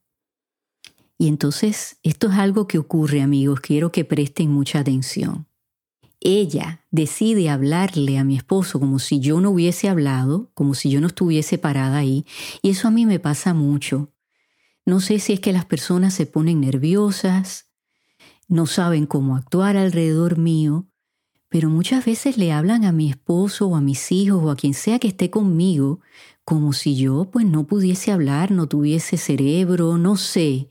Y 1.19 1.29
entonces, 1.29 1.99
esto 2.03 2.29
es 2.29 2.39
algo 2.39 2.67
que 2.67 2.79
ocurre, 2.79 3.23
amigos, 3.23 3.61
quiero 3.61 3.93
que 3.93 4.05
presten 4.05 4.51
mucha 4.51 4.81
atención. 4.81 5.47
Ella 6.27 6.81
decide 6.91 7.51
hablarle 7.51 8.17
a 8.17 8.25
mi 8.25 8.35
esposo 8.35 8.81
como 8.81 8.99
si 8.99 9.21
yo 9.21 9.43
no 9.43 9.51
hubiese 9.51 9.91
hablado, 9.91 10.51
como 10.55 10.73
si 10.73 10.89
yo 10.89 11.03
no 11.03 11.09
estuviese 11.09 11.59
parada 11.59 11.99
ahí, 11.99 12.25
y 12.63 12.71
eso 12.71 12.89
a 12.89 12.91
mí 12.91 13.05
me 13.05 13.21
pasa 13.21 13.53
mucho. 13.53 14.11
No 14.87 15.01
sé 15.01 15.19
si 15.19 15.35
es 15.35 15.41
que 15.41 15.53
las 15.53 15.67
personas 15.67 16.15
se 16.15 16.25
ponen 16.25 16.63
nerviosas, 16.63 17.69
no 18.49 18.65
saben 18.65 19.05
cómo 19.05 19.37
actuar 19.37 19.77
alrededor 19.77 20.39
mío, 20.39 20.87
pero 21.51 21.69
muchas 21.69 22.07
veces 22.07 22.39
le 22.39 22.53
hablan 22.53 22.87
a 22.87 22.93
mi 22.93 23.11
esposo 23.11 23.69
o 23.69 23.77
a 23.77 23.83
mis 23.83 24.11
hijos 24.11 24.43
o 24.43 24.51
a 24.51 24.57
quien 24.57 24.73
sea 24.73 24.99
que 24.99 25.09
esté 25.09 25.29
conmigo 25.29 26.01
como 26.47 26.73
si 26.73 26.97
yo 26.97 27.29
pues 27.31 27.45
no 27.45 27.67
pudiese 27.67 28.13
hablar, 28.13 28.51
no 28.51 28.67
tuviese 28.67 29.19
cerebro, 29.19 29.99
no 29.99 30.17
sé. 30.17 30.71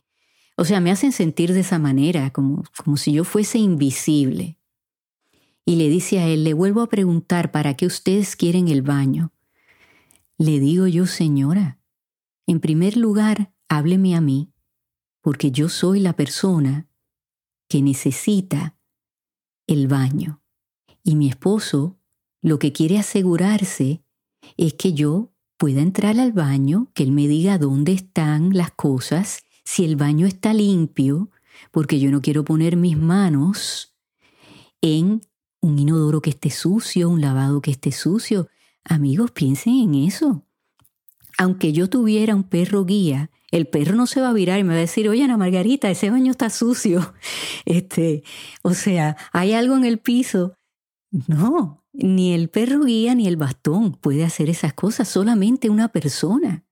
O 0.57 0.65
sea, 0.65 0.81
me 0.81 0.89
hacen 0.89 1.11
sentir 1.11 1.53
de 1.53 1.59
esa 1.59 1.77
manera, 1.77 2.31
como, 2.31 2.63
como 2.83 2.97
si 2.97 3.13
yo 3.13 3.23
fuese 3.23 3.59
invisible. 3.59 4.57
Y 5.65 5.75
le 5.75 5.89
dice 5.89 6.19
a 6.19 6.27
él, 6.27 6.43
le 6.43 6.53
vuelvo 6.53 6.81
a 6.81 6.89
preguntar, 6.89 7.51
¿para 7.51 7.75
qué 7.75 7.85
ustedes 7.85 8.35
quieren 8.35 8.67
el 8.67 8.81
baño? 8.81 9.31
Le 10.37 10.59
digo 10.59 10.87
yo, 10.87 11.05
señora, 11.05 11.79
en 12.47 12.59
primer 12.59 12.97
lugar, 12.97 13.53
hábleme 13.69 14.15
a 14.15 14.21
mí, 14.21 14.51
porque 15.21 15.51
yo 15.51 15.69
soy 15.69 15.99
la 15.99 16.13
persona 16.13 16.87
que 17.69 17.81
necesita 17.81 18.77
el 19.67 19.87
baño. 19.87 20.41
Y 21.01 21.15
mi 21.15 21.29
esposo 21.29 21.97
lo 22.41 22.59
que 22.59 22.73
quiere 22.73 22.99
asegurarse 22.99 24.03
es 24.57 24.73
que 24.73 24.93
yo 24.93 25.33
pueda 25.57 25.81
entrar 25.81 26.19
al 26.19 26.33
baño, 26.33 26.91
que 26.93 27.03
él 27.03 27.13
me 27.13 27.27
diga 27.27 27.57
dónde 27.57 27.93
están 27.93 28.55
las 28.55 28.71
cosas, 28.71 29.45
si 29.63 29.85
el 29.85 29.95
baño 29.95 30.27
está 30.27 30.53
limpio, 30.53 31.31
porque 31.71 31.99
yo 32.01 32.11
no 32.11 32.21
quiero 32.21 32.43
poner 32.43 32.75
mis 32.75 32.97
manos 32.97 33.95
en 34.81 35.21
un 35.63 35.79
inodoro 35.79 36.21
que 36.21 36.29
esté 36.29 36.49
sucio, 36.49 37.09
un 37.09 37.21
lavado 37.21 37.61
que 37.61 37.71
esté 37.71 37.91
sucio. 37.91 38.47
Amigos, 38.83 39.31
piensen 39.31 39.73
en 39.79 39.95
eso. 39.95 40.45
Aunque 41.37 41.73
yo 41.73 41.89
tuviera 41.89 42.35
un 42.35 42.43
perro 42.43 42.85
guía, 42.85 43.31
el 43.49 43.67
perro 43.67 43.95
no 43.95 44.05
se 44.05 44.21
va 44.21 44.29
a 44.29 44.33
virar 44.33 44.59
y 44.59 44.63
me 44.63 44.73
va 44.73 44.77
a 44.77 44.81
decir, 44.81 45.09
oye 45.09 45.23
Ana 45.23 45.37
Margarita, 45.37 45.89
ese 45.89 46.09
baño 46.09 46.31
está 46.31 46.49
sucio. 46.49 47.13
Este, 47.65 48.23
o 48.61 48.73
sea, 48.73 49.15
hay 49.31 49.53
algo 49.53 49.77
en 49.77 49.85
el 49.85 49.97
piso 49.97 50.57
no, 51.27 51.85
ni 51.93 52.33
el 52.33 52.49
perro 52.49 52.85
guía 52.85 53.13
ni 53.13 53.27
el 53.27 53.37
bastón 53.37 53.91
puede 53.93 54.23
hacer 54.23 54.49
esas 54.49 54.73
cosas, 54.73 55.07
solamente 55.07 55.69
una 55.69 55.89
persona. 55.89 56.65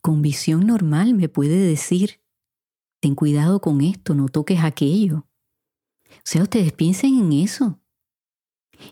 Con 0.00 0.22
visión 0.22 0.66
normal 0.66 1.12
me 1.12 1.28
puede 1.28 1.56
decir, 1.56 2.22
ten 3.00 3.14
cuidado 3.14 3.60
con 3.60 3.82
esto, 3.82 4.14
no 4.14 4.28
toques 4.28 4.60
aquello. 4.64 5.26
O 6.18 6.24
sea, 6.24 6.42
ustedes 6.42 6.72
piensen 6.72 7.18
en 7.18 7.32
eso. 7.32 7.80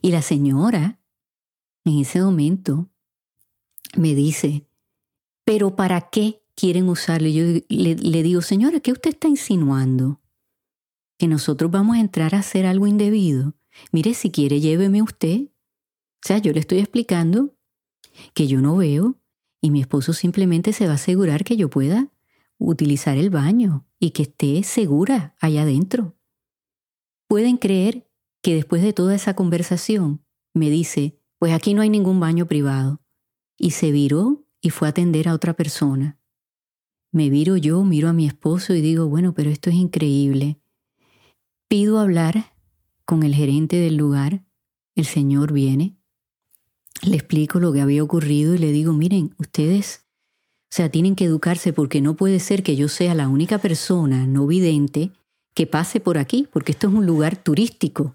Y 0.02 0.10
la 0.10 0.22
señora, 0.22 1.00
en 1.84 1.98
ese 1.98 2.20
momento, 2.20 2.90
me 3.96 4.14
dice, 4.14 4.66
pero 5.44 5.76
¿para 5.76 6.10
qué 6.10 6.42
quieren 6.54 6.88
usarlo? 6.88 7.28
Yo 7.28 7.44
le, 7.68 7.94
le 7.96 8.22
digo, 8.22 8.42
señora, 8.42 8.80
¿qué 8.80 8.92
usted 8.92 9.10
está 9.10 9.28
insinuando? 9.28 10.20
¿Que 11.18 11.28
nosotros 11.28 11.70
vamos 11.70 11.96
a 11.96 12.00
entrar 12.00 12.34
a 12.34 12.38
hacer 12.40 12.66
algo 12.66 12.86
indebido? 12.86 13.54
Mire, 13.92 14.14
si 14.14 14.30
quiere, 14.30 14.60
lléveme 14.60 15.02
usted. 15.02 15.42
O 15.42 16.26
sea, 16.26 16.38
yo 16.38 16.52
le 16.52 16.60
estoy 16.60 16.78
explicando 16.78 17.56
que 18.34 18.46
yo 18.46 18.60
no 18.60 18.76
veo 18.76 19.20
y 19.60 19.70
mi 19.70 19.80
esposo 19.80 20.12
simplemente 20.12 20.72
se 20.72 20.86
va 20.86 20.92
a 20.92 20.96
asegurar 20.96 21.44
que 21.44 21.56
yo 21.56 21.70
pueda 21.70 22.08
utilizar 22.58 23.16
el 23.16 23.30
baño 23.30 23.86
y 23.98 24.10
que 24.10 24.22
esté 24.22 24.62
segura 24.62 25.34
allá 25.40 25.62
adentro. 25.62 26.16
Pueden 27.30 27.58
creer 27.58 28.10
que 28.42 28.56
después 28.56 28.82
de 28.82 28.92
toda 28.92 29.14
esa 29.14 29.36
conversación 29.36 30.20
me 30.52 30.68
dice, 30.68 31.16
pues 31.38 31.52
aquí 31.52 31.74
no 31.74 31.82
hay 31.82 31.88
ningún 31.88 32.18
baño 32.18 32.46
privado. 32.46 33.00
Y 33.56 33.70
se 33.70 33.92
viró 33.92 34.44
y 34.60 34.70
fue 34.70 34.88
a 34.88 34.90
atender 34.90 35.28
a 35.28 35.34
otra 35.34 35.54
persona. 35.54 36.18
Me 37.12 37.30
viro 37.30 37.56
yo, 37.56 37.84
miro 37.84 38.08
a 38.08 38.12
mi 38.12 38.26
esposo 38.26 38.74
y 38.74 38.80
digo, 38.80 39.06
bueno, 39.06 39.32
pero 39.32 39.48
esto 39.48 39.70
es 39.70 39.76
increíble. 39.76 40.58
Pido 41.68 42.00
hablar 42.00 42.52
con 43.04 43.22
el 43.22 43.32
gerente 43.32 43.76
del 43.76 43.94
lugar, 43.94 44.44
el 44.96 45.04
señor 45.04 45.52
viene, 45.52 45.96
le 47.00 47.14
explico 47.14 47.60
lo 47.60 47.72
que 47.72 47.80
había 47.80 48.02
ocurrido 48.02 48.56
y 48.56 48.58
le 48.58 48.72
digo, 48.72 48.92
miren, 48.92 49.36
ustedes, 49.38 50.04
o 50.64 50.74
sea, 50.74 50.90
tienen 50.90 51.14
que 51.14 51.26
educarse 51.26 51.72
porque 51.72 52.00
no 52.00 52.16
puede 52.16 52.40
ser 52.40 52.64
que 52.64 52.74
yo 52.74 52.88
sea 52.88 53.14
la 53.14 53.28
única 53.28 53.58
persona 53.58 54.26
no 54.26 54.48
vidente 54.48 55.12
que 55.60 55.66
pase 55.66 56.00
por 56.00 56.16
aquí, 56.16 56.48
porque 56.50 56.72
esto 56.72 56.88
es 56.88 56.94
un 56.94 57.04
lugar 57.04 57.36
turístico 57.36 58.14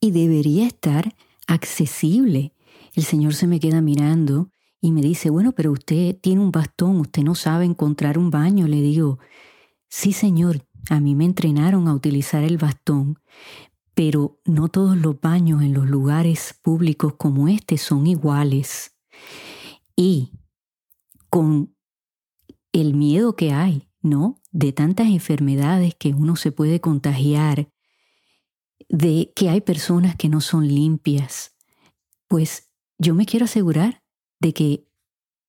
y 0.00 0.10
debería 0.10 0.66
estar 0.66 1.14
accesible. 1.46 2.54
El 2.96 3.04
señor 3.04 3.34
se 3.34 3.46
me 3.46 3.60
queda 3.60 3.80
mirando 3.80 4.50
y 4.80 4.90
me 4.90 5.00
dice, 5.00 5.30
bueno, 5.30 5.52
pero 5.52 5.70
usted 5.70 6.16
tiene 6.20 6.40
un 6.40 6.50
bastón, 6.50 6.96
usted 6.96 7.22
no 7.22 7.36
sabe 7.36 7.66
encontrar 7.66 8.18
un 8.18 8.30
baño. 8.32 8.66
Le 8.66 8.82
digo, 8.82 9.20
sí, 9.88 10.12
señor, 10.12 10.66
a 10.90 10.98
mí 10.98 11.14
me 11.14 11.24
entrenaron 11.24 11.86
a 11.86 11.94
utilizar 11.94 12.42
el 12.42 12.58
bastón, 12.58 13.20
pero 13.94 14.40
no 14.44 14.66
todos 14.66 14.96
los 14.96 15.20
baños 15.20 15.62
en 15.62 15.72
los 15.72 15.88
lugares 15.88 16.58
públicos 16.62 17.14
como 17.16 17.46
este 17.46 17.78
son 17.78 18.08
iguales. 18.08 18.96
Y 19.94 20.32
con 21.30 21.76
el 22.72 22.94
miedo 22.94 23.36
que 23.36 23.52
hay, 23.52 23.88
¿no? 24.02 24.40
De 24.58 24.72
tantas 24.72 25.08
enfermedades 25.08 25.94
que 25.94 26.14
uno 26.14 26.34
se 26.34 26.50
puede 26.50 26.80
contagiar, 26.80 27.70
de 28.88 29.30
que 29.36 29.50
hay 29.50 29.60
personas 29.60 30.16
que 30.16 30.30
no 30.30 30.40
son 30.40 30.66
limpias, 30.66 31.54
pues 32.26 32.70
yo 32.96 33.14
me 33.14 33.26
quiero 33.26 33.44
asegurar 33.44 34.02
de 34.40 34.54
que 34.54 34.88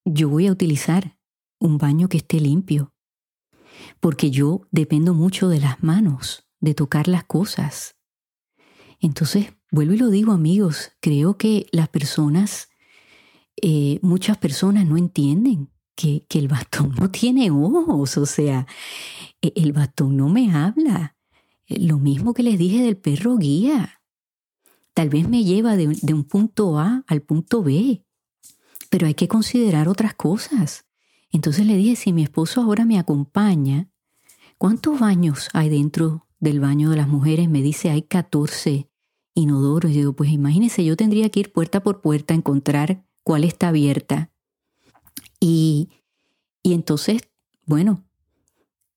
yo 0.03 0.27
voy 0.27 0.47
a 0.47 0.51
utilizar 0.51 1.17
un 1.57 1.77
baño 1.77 2.09
que 2.09 2.17
esté 2.17 2.41
limpio, 2.41 2.93
porque 4.01 4.29
yo 4.29 4.67
dependo 4.71 5.13
mucho 5.13 5.47
de 5.47 5.61
las 5.61 5.81
manos, 5.81 6.45
de 6.59 6.73
tocar 6.73 7.07
las 7.07 7.23
cosas. 7.23 7.95
Entonces, 8.99 9.53
vuelvo 9.71 9.93
y 9.93 9.97
lo 9.99 10.09
digo 10.09 10.33
amigos, 10.33 10.91
creo 10.99 11.37
que 11.37 11.67
las 11.71 11.87
personas, 11.87 12.67
eh, 13.55 13.99
muchas 14.01 14.37
personas 14.37 14.85
no 14.85 14.97
entienden 14.97 15.71
que, 15.97 16.25
que, 16.29 16.39
el 16.39 16.47
bastón 16.47 16.95
no 16.99 17.11
tiene 17.11 17.51
ojos, 17.51 18.17
o 18.17 18.25
sea, 18.25 18.65
e, 19.41 19.51
el 19.55 19.73
bastón 19.73 20.15
no 20.15 20.29
me 20.29 20.53
habla. 20.53 21.17
Eh, 21.67 21.79
lo 21.79 21.97
mismo 21.97 22.33
que 22.33 22.43
les 22.43 22.57
dije 22.57 22.81
del 22.81 22.95
perro 22.95 23.37
guía. 23.37 24.01
Tal 24.93 25.09
vez 25.09 25.27
me 25.27 25.43
lleva 25.43 25.75
de, 25.75 25.87
de 26.01 26.13
un 26.13 26.23
punto 26.23 26.79
A 26.79 27.03
al 27.07 27.21
punto 27.21 27.61
B, 27.63 28.03
pero 28.89 29.07
hay 29.07 29.13
que 29.13 29.27
considerar 29.27 29.89
otras 29.89 30.13
cosas. 30.13 30.85
Entonces 31.31 31.65
le 31.65 31.75
dije, 31.75 31.95
si 31.95 32.13
mi 32.13 32.23
esposo 32.23 32.61
ahora 32.61 32.85
me 32.85 32.97
acompaña, 32.97 33.89
¿cuántos 34.57 34.99
baños 34.99 35.49
hay 35.53 35.69
dentro 35.69 36.27
del 36.39 36.59
baño 36.59 36.89
de 36.89 36.97
las 36.97 37.07
mujeres 37.07 37.49
me 37.49 37.61
dice 37.61 37.89
hay 37.89 38.03
14 38.03 38.89
inodoros. 39.37 39.91
Y 39.91 39.95
digo, 39.95 40.13
pues 40.13 40.31
imagínese, 40.31 40.83
yo 40.83 40.97
tendría 40.97 41.29
que 41.29 41.41
ir 41.41 41.51
puerta 41.51 41.81
por 41.81 42.01
puerta 42.01 42.33
a 42.33 42.37
encontrar 42.37 43.05
cuál 43.23 43.43
está 43.43 43.69
abierta. 43.69 44.31
Y, 45.39 45.89
y 46.63 46.73
entonces, 46.73 47.21
bueno, 47.65 48.03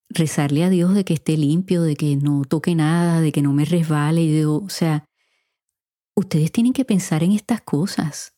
rezarle 0.09 0.65
a 0.65 0.71
Dios 0.71 0.95
de 0.95 1.05
que 1.05 1.15
esté 1.15 1.37
limpio, 1.37 1.83
de 1.83 1.97
que 1.97 2.17
no 2.17 2.45
toque 2.45 2.75
nada, 2.75 3.21
de 3.21 3.33
que 3.33 3.43
no 3.43 3.53
me 3.53 3.65
resbale. 3.65 4.45
o 4.47 4.69
sea, 4.69 5.05
ustedes 6.15 6.53
tienen 6.53 6.73
que 6.73 6.85
pensar 6.85 7.23
en 7.23 7.33
estas 7.33 7.61
cosas. 7.63 8.35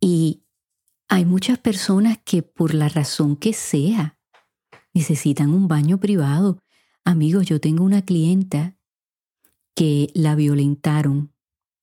Y 0.00 0.44
hay 1.08 1.24
muchas 1.24 1.58
personas 1.58 2.18
que 2.24 2.42
por 2.42 2.74
la 2.74 2.88
razón 2.88 3.36
que 3.36 3.52
sea 3.52 4.18
necesitan 4.92 5.50
un 5.50 5.68
baño 5.68 5.98
privado. 5.98 6.62
Amigos, 7.04 7.46
yo 7.46 7.60
tengo 7.60 7.84
una 7.84 8.02
clienta 8.02 8.76
que 9.74 10.10
la 10.14 10.34
violentaron 10.34 11.32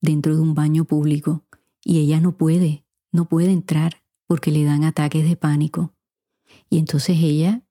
dentro 0.00 0.34
de 0.36 0.42
un 0.42 0.54
baño 0.54 0.84
público 0.84 1.44
y 1.84 1.98
ella 1.98 2.20
no 2.20 2.36
puede, 2.36 2.84
no 3.12 3.28
puede 3.28 3.50
entrar 3.50 4.02
porque 4.28 4.52
le 4.52 4.62
dan 4.62 4.84
ataques 4.84 5.28
de 5.28 5.34
pánico. 5.34 5.94
Y 6.70 6.78
entonces 6.78 7.16
ella 7.20 7.64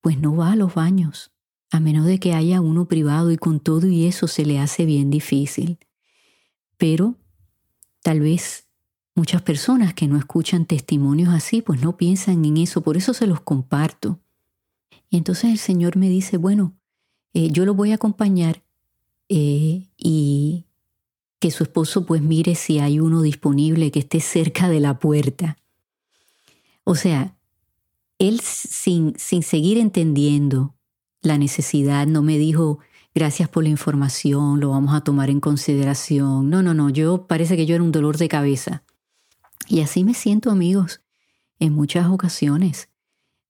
pues 0.00 0.18
no 0.18 0.36
va 0.36 0.52
a 0.52 0.56
los 0.56 0.74
baños, 0.74 1.32
a 1.70 1.80
menos 1.80 2.04
de 2.06 2.20
que 2.20 2.34
haya 2.34 2.60
uno 2.60 2.86
privado 2.86 3.32
y 3.32 3.38
con 3.38 3.58
todo 3.58 3.88
y 3.88 4.04
eso 4.04 4.28
se 4.28 4.44
le 4.44 4.60
hace 4.60 4.84
bien 4.84 5.10
difícil. 5.10 5.78
Pero 6.76 7.16
tal 8.02 8.20
vez 8.20 8.68
muchas 9.14 9.42
personas 9.42 9.94
que 9.94 10.06
no 10.06 10.18
escuchan 10.18 10.66
testimonios 10.66 11.30
así, 11.30 11.62
pues 11.62 11.80
no 11.80 11.96
piensan 11.96 12.44
en 12.44 12.58
eso, 12.58 12.82
por 12.82 12.98
eso 12.98 13.14
se 13.14 13.26
los 13.26 13.40
comparto. 13.40 14.20
Y 15.08 15.16
entonces 15.16 15.50
el 15.50 15.58
Señor 15.58 15.96
me 15.96 16.10
dice, 16.10 16.36
bueno, 16.36 16.76
eh, 17.32 17.48
yo 17.50 17.64
lo 17.64 17.74
voy 17.74 17.92
a 17.92 17.96
acompañar 17.96 18.62
eh, 19.30 19.88
y 19.96 20.66
que 21.40 21.50
su 21.50 21.62
esposo 21.62 22.04
pues 22.04 22.20
mire 22.20 22.56
si 22.56 22.78
hay 22.78 23.00
uno 23.00 23.22
disponible 23.22 23.90
que 23.90 24.00
esté 24.00 24.20
cerca 24.20 24.68
de 24.68 24.80
la 24.80 24.98
puerta. 24.98 25.56
O 26.84 26.94
sea, 26.94 27.36
él 28.18 28.40
sin, 28.40 29.14
sin 29.18 29.42
seguir 29.42 29.78
entendiendo 29.78 30.74
la 31.22 31.38
necesidad 31.38 32.06
no 32.06 32.22
me 32.22 32.38
dijo, 32.38 32.78
gracias 33.14 33.48
por 33.48 33.64
la 33.64 33.70
información, 33.70 34.60
lo 34.60 34.70
vamos 34.70 34.94
a 34.94 35.00
tomar 35.00 35.30
en 35.30 35.40
consideración. 35.40 36.50
No, 36.50 36.62
no, 36.62 36.74
no, 36.74 36.90
yo 36.90 37.26
parece 37.26 37.56
que 37.56 37.66
yo 37.66 37.74
era 37.74 37.84
un 37.84 37.92
dolor 37.92 38.18
de 38.18 38.28
cabeza. 38.28 38.84
Y 39.68 39.80
así 39.80 40.04
me 40.04 40.14
siento, 40.14 40.50
amigos, 40.50 41.00
en 41.58 41.72
muchas 41.72 42.08
ocasiones, 42.08 42.90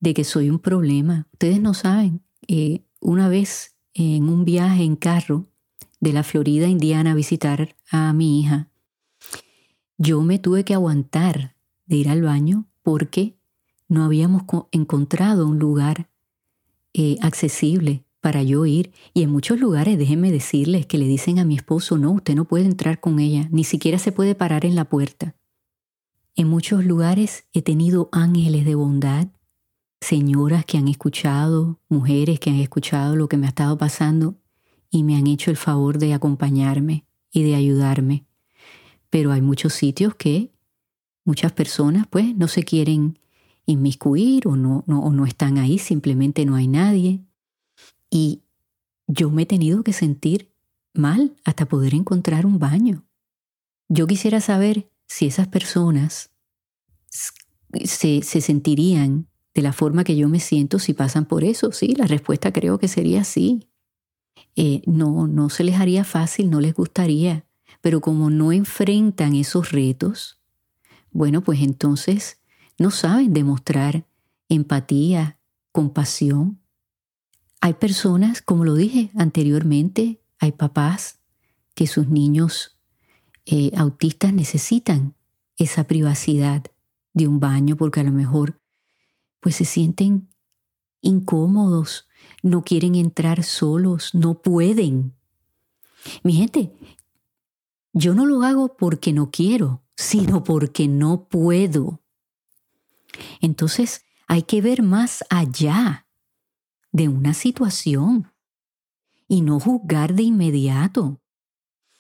de 0.01 0.15
que 0.15 0.25
soy 0.25 0.51
un 0.51 0.61
problema. 0.61 1.27
Ustedes 1.33 1.61
no 1.61 1.75
saben, 1.75 2.23
eh, 2.47 2.85
una 3.01 3.29
vez 3.29 3.75
en 3.95 4.29
un 4.29 4.45
viaje 4.45 4.85
en 4.85 4.97
carro 4.97 5.49
de 6.01 6.13
la 6.13 6.23
Florida 6.23 6.69
Indiana 6.69 7.13
a 7.13 7.15
visitar 7.15 7.75
a 7.91 8.13
mi 8.13 8.41
hija, 8.41 8.69
yo 9.97 10.23
me 10.23 10.39
tuve 10.39 10.65
que 10.65 10.75
aguantar 10.75 11.57
de 11.87 11.97
ir 11.97 12.09
al 12.09 12.23
baño 12.23 12.67
porque 12.85 13.35
no 13.89 14.05
habíamos 14.05 14.45
encontrado 14.71 15.49
un 15.49 15.59
lugar 15.59 16.09
eh, 16.93 17.17
accesible 17.23 18.05
para 18.21 18.45
yo 18.45 18.65
ir. 18.67 18.93
Y 19.13 19.23
en 19.23 19.31
muchos 19.31 19.59
lugares, 19.59 19.99
déjenme 19.99 20.31
decirles 20.31 20.87
que 20.87 20.99
le 20.99 21.07
dicen 21.07 21.41
a 21.41 21.45
mi 21.45 21.57
esposo, 21.57 21.99
no, 21.99 22.13
usted 22.13 22.37
no 22.37 22.45
puede 22.45 22.67
entrar 22.67 23.01
con 23.01 23.19
ella, 23.19 23.49
ni 23.51 23.65
siquiera 23.65 23.99
se 23.99 24.13
puede 24.13 24.37
parar 24.37 24.65
en 24.65 24.77
la 24.77 24.85
puerta. 24.85 25.35
En 26.37 26.49
muchos 26.49 26.85
lugares 26.85 27.47
he 27.53 27.63
tenido 27.63 28.09
ángeles 28.13 28.65
de 28.65 28.75
bondad, 28.75 29.29
señoras 30.01 30.65
que 30.65 30.79
han 30.79 30.89
escuchado, 30.89 31.81
mujeres 31.89 32.39
que 32.39 32.51
han 32.51 32.57
escuchado 32.57 33.17
lo 33.17 33.29
que 33.29 33.37
me 33.37 33.47
ha 33.47 33.51
estado 33.51 33.79
pasando 33.79 34.37
y 34.91 35.05
me 35.05 35.17
han 35.17 35.27
hecho 35.27 35.51
el 35.51 35.57
favor 35.57 35.99
de 35.99 36.13
acompañarme 36.13 37.07
y 37.31 37.43
de 37.45 37.55
ayudarme. 37.55 38.27
Pero 39.11 39.33
hay 39.33 39.41
muchos 39.41 39.73
sitios 39.75 40.15
que 40.15 40.54
muchas 41.25 41.53
personas 41.53 42.07
pues 42.09 42.35
no 42.37 42.49
se 42.49 42.65
quieren 42.65 43.19
inmiscuir 43.67 44.47
o 44.47 44.57
no, 44.57 44.85
no, 44.87 45.01
o 45.01 45.13
no 45.13 45.27
están 45.27 45.59
ahí, 45.59 45.79
simplemente 45.79 46.45
no 46.45 46.55
hay 46.55 46.69
nadie. 46.69 47.25
Y 48.11 48.43
yo 49.07 49.31
me 49.31 49.43
he 49.43 49.47
tenido 49.47 49.83
que 49.83 49.93
sentir 49.93 50.53
mal 50.93 51.35
hasta 51.45 51.67
poder 51.67 51.95
encontrar 51.95 52.47
un 52.47 52.59
baño. 52.59 53.05
Yo 53.89 54.07
quisiera 54.07 54.41
saber 54.41 54.91
si 55.07 55.27
esas 55.27 55.49
personas 55.49 56.31
se, 57.85 58.23
se, 58.23 58.41
sentirían 58.41 59.29
de 59.55 59.63
la 59.63 59.73
forma 59.73 60.05
que 60.05 60.17
yo 60.17 60.29
me 60.29 60.41
siento 60.41 60.79
si 60.79 60.95
pasan 60.95 61.27
por 61.27 61.45
eso. 61.45 61.73
Sí, 61.73 61.95
la 61.95 62.07
respuesta 62.07 62.53
creo 62.53 62.79
que 62.79 62.89
sería 62.89 63.25
sí. 63.25 63.69
Eh, 64.57 64.83
no, 64.87 65.27
no 65.27 65.51
se 65.51 65.65
les 65.65 65.77
haría 65.81 66.05
fácil, 66.05 66.51
no 66.51 66.61
les 66.61 66.75
gustaría, 66.75 67.45
pero 67.81 68.01
como 68.01 68.31
no 68.31 68.53
enfrentan 68.53 69.35
esos 69.35 69.73
retos, 69.73 70.41
bueno, 71.15 71.43
pues 71.43 71.61
entonces 71.63 72.41
no 72.77 72.91
saben 72.91 73.33
demostrar 73.33 74.05
empatía, 74.49 75.39
compasión. 75.71 76.61
Hay 77.61 77.75
personas, 77.75 78.43
como 78.43 78.65
lo 78.65 78.75
dije 78.75 79.11
anteriormente, 79.15 80.21
hay 80.41 80.53
papás 80.53 81.21
que 81.75 81.87
sus 81.87 82.09
niños 82.09 82.77
eh, 83.47 83.71
autistas 83.77 84.35
necesitan 84.35 85.15
esa 85.57 85.85
privacidad 85.85 86.65
de 87.13 87.29
un 87.29 87.39
baño 87.39 87.77
porque 87.77 88.01
a 88.01 88.05
lo 88.05 88.13
mejor 88.13 88.61
pues 89.39 89.55
se 89.55 89.65
sienten 89.65 90.29
incómodos, 91.01 92.09
no 92.43 92.65
quieren 92.65 92.97
entrar 92.97 93.45
solos, 93.45 94.15
no 94.15 94.43
pueden. 94.43 95.15
Mi 96.25 96.33
gente, 96.33 96.73
yo 97.93 98.15
no 98.15 98.27
lo 98.27 98.43
hago 98.43 98.77
porque 98.77 99.13
no 99.13 99.31
quiero, 99.31 99.84
sino 99.97 100.45
porque 100.45 100.89
no 100.89 101.29
puedo. 101.29 102.03
Entonces 103.41 104.05
hay 104.27 104.43
que 104.43 104.61
ver 104.61 104.83
más 104.83 105.25
allá 105.31 106.07
de 106.93 107.09
una 107.09 107.35
situación 107.35 108.33
y 109.29 109.41
no 109.41 109.61
juzgar 109.61 110.15
de 110.15 110.23
inmediato 110.25 111.21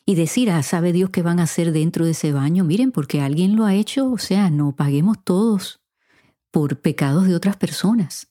y 0.07 0.17
decir, 0.17 0.51
ah, 0.51 0.63
sabe 0.63 0.93
Dios 0.93 1.11
qué 1.11 1.23
van 1.23 1.41
a 1.41 1.45
hacer 1.45 1.73
dentro 1.73 2.05
de 2.05 2.13
ese 2.13 2.33
baño. 2.33 2.65
Miren, 2.65 2.93
porque 2.93 3.21
alguien 3.21 3.57
lo 3.57 3.65
ha 3.65 3.75
hecho, 3.75 4.11
o 4.11 4.19
sea, 4.19 4.51
no 4.51 4.77
paguemos 4.77 5.17
todos 5.25 5.81
por 6.51 6.81
pecados 6.81 7.27
de 7.27 7.35
otras 7.35 7.57
personas. 7.57 8.29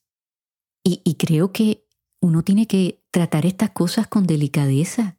Y, 0.84 1.02
y 1.04 1.16
creo 1.16 1.52
que 1.52 1.88
uno 2.20 2.44
tiene 2.44 2.68
que 2.68 3.04
tratar 3.12 3.46
estas 3.46 3.72
cosas 3.72 4.08
con 4.08 4.28
delicadeza. 4.28 5.18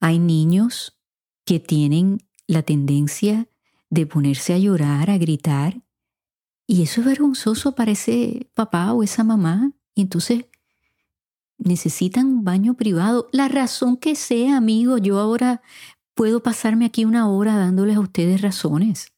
Hay 0.00 0.18
niños 0.18 0.98
que 1.44 1.60
tienen 1.60 2.27
la 2.48 2.62
tendencia 2.62 3.48
de 3.90 4.06
ponerse 4.06 4.54
a 4.54 4.58
llorar, 4.58 5.10
a 5.10 5.18
gritar, 5.18 5.80
y 6.70 6.82
eso 6.82 7.00
es 7.00 7.06
vergonzoso 7.06 7.74
para 7.74 7.92
ese 7.92 8.50
papá 8.52 8.92
o 8.92 9.02
esa 9.02 9.24
mamá. 9.24 9.72
Y 9.94 10.02
entonces 10.02 10.44
necesitan 11.56 12.26
un 12.26 12.44
baño 12.44 12.74
privado. 12.74 13.28
La 13.32 13.48
razón 13.48 13.96
que 13.96 14.14
sea, 14.14 14.58
amigo, 14.58 14.98
yo 14.98 15.18
ahora 15.18 15.62
puedo 16.14 16.42
pasarme 16.42 16.84
aquí 16.84 17.06
una 17.06 17.30
hora 17.30 17.56
dándoles 17.56 17.96
a 17.96 18.00
ustedes 18.00 18.42
razones. 18.42 19.14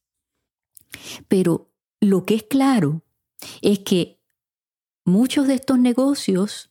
Pero 1.27 1.73
lo 2.01 2.25
que 2.25 2.37
es 2.37 2.45
claro 2.45 3.03
es 3.63 3.81
que 3.81 4.21
muchos 5.05 5.49
de 5.49 5.55
estos 5.55 5.79
negocios 5.79 6.71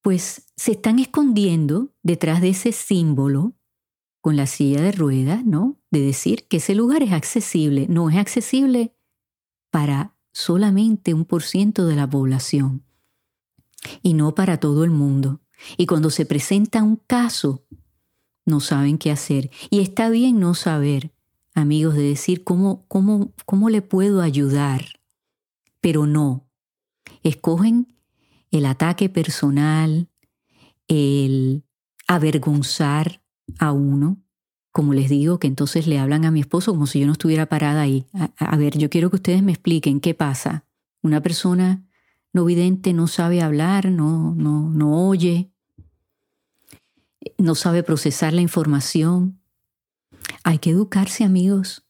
pues 0.00 0.50
se 0.56 0.72
están 0.72 0.98
escondiendo 0.98 1.92
detrás 2.02 2.40
de 2.40 2.50
ese 2.50 2.72
símbolo 2.72 3.54
con 4.20 4.36
la 4.36 4.46
silla 4.46 4.82
de 4.82 4.92
ruedas, 4.92 5.44
¿no? 5.44 5.78
De 5.90 6.00
decir 6.00 6.46
que 6.46 6.58
ese 6.58 6.74
lugar 6.74 7.02
es 7.02 7.12
accesible. 7.12 7.86
No 7.88 8.10
es 8.10 8.16
accesible 8.16 8.94
para 9.70 10.14
solamente 10.32 11.14
un 11.14 11.24
por 11.24 11.42
ciento 11.42 11.86
de 11.86 11.96
la 11.96 12.08
población 12.08 12.84
y 14.02 14.14
no 14.14 14.34
para 14.34 14.58
todo 14.58 14.84
el 14.84 14.90
mundo. 14.90 15.40
Y 15.76 15.86
cuando 15.86 16.10
se 16.10 16.26
presenta 16.26 16.82
un 16.82 16.96
caso, 16.96 17.64
no 18.44 18.60
saben 18.60 18.98
qué 18.98 19.10
hacer. 19.10 19.50
Y 19.70 19.80
está 19.80 20.10
bien 20.10 20.40
no 20.40 20.54
saber, 20.54 21.12
amigos, 21.54 21.94
de 21.94 22.02
decir 22.02 22.44
cómo, 22.44 22.84
cómo, 22.88 23.32
cómo 23.46 23.68
le 23.70 23.82
puedo 23.82 24.22
ayudar. 24.22 24.84
Pero 25.80 26.06
no. 26.06 26.46
Escogen 27.22 27.94
el 28.50 28.66
ataque 28.66 29.08
personal, 29.08 30.08
el 30.88 31.64
avergonzar 32.06 33.19
a 33.58 33.72
uno, 33.72 34.18
como 34.72 34.94
les 34.94 35.08
digo, 35.08 35.38
que 35.38 35.46
entonces 35.46 35.86
le 35.86 35.98
hablan 35.98 36.24
a 36.24 36.30
mi 36.30 36.40
esposo 36.40 36.72
como 36.72 36.86
si 36.86 37.00
yo 37.00 37.06
no 37.06 37.12
estuviera 37.12 37.46
parada 37.46 37.82
ahí. 37.82 38.06
A, 38.36 38.56
ver, 38.56 38.78
yo 38.78 38.88
quiero 38.88 39.10
que 39.10 39.16
ustedes 39.16 39.42
me 39.42 39.52
expliquen 39.52 40.00
qué 40.00 40.14
pasa. 40.14 40.64
Una 41.02 41.20
persona 41.20 41.84
no 42.32 42.44
vidente 42.44 42.92
no 42.92 43.08
sabe 43.08 43.42
hablar, 43.42 43.90
no, 43.90 44.34
no, 44.36 44.70
no 44.70 45.08
oye, 45.08 45.50
no 47.38 47.54
sabe 47.54 47.82
procesar 47.82 48.32
la 48.32 48.42
información. 48.42 49.40
Hay 50.44 50.58
que 50.58 50.70
educarse, 50.70 51.24
amigos, 51.24 51.84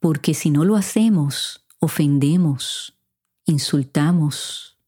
porque 0.00 0.32
si 0.34 0.50
no 0.50 0.64
lo 0.64 0.76
hacemos, 0.76 1.66
ofendemos, 1.78 2.96
insultamos, 3.44 4.78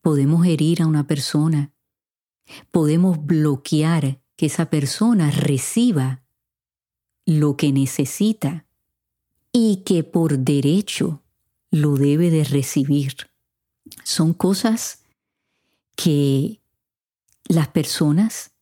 podemos 0.00 0.46
herir 0.46 0.82
a 0.82 0.86
una 0.86 1.06
persona, 1.06 1.72
podemos 2.70 3.24
bloquear 3.24 4.20
que 4.38 4.46
esa 4.46 4.70
persona 4.70 5.32
reciba 5.32 6.22
lo 7.26 7.56
que 7.56 7.72
necesita 7.72 8.66
y 9.52 9.82
que 9.84 10.04
por 10.04 10.38
derecho 10.38 11.24
lo 11.72 11.96
debe 11.96 12.30
de 12.30 12.44
recibir. 12.44 13.16
Son 14.04 14.32
cosas 14.32 15.02
que 15.96 16.60
las 17.48 17.66
personas, 17.66 18.52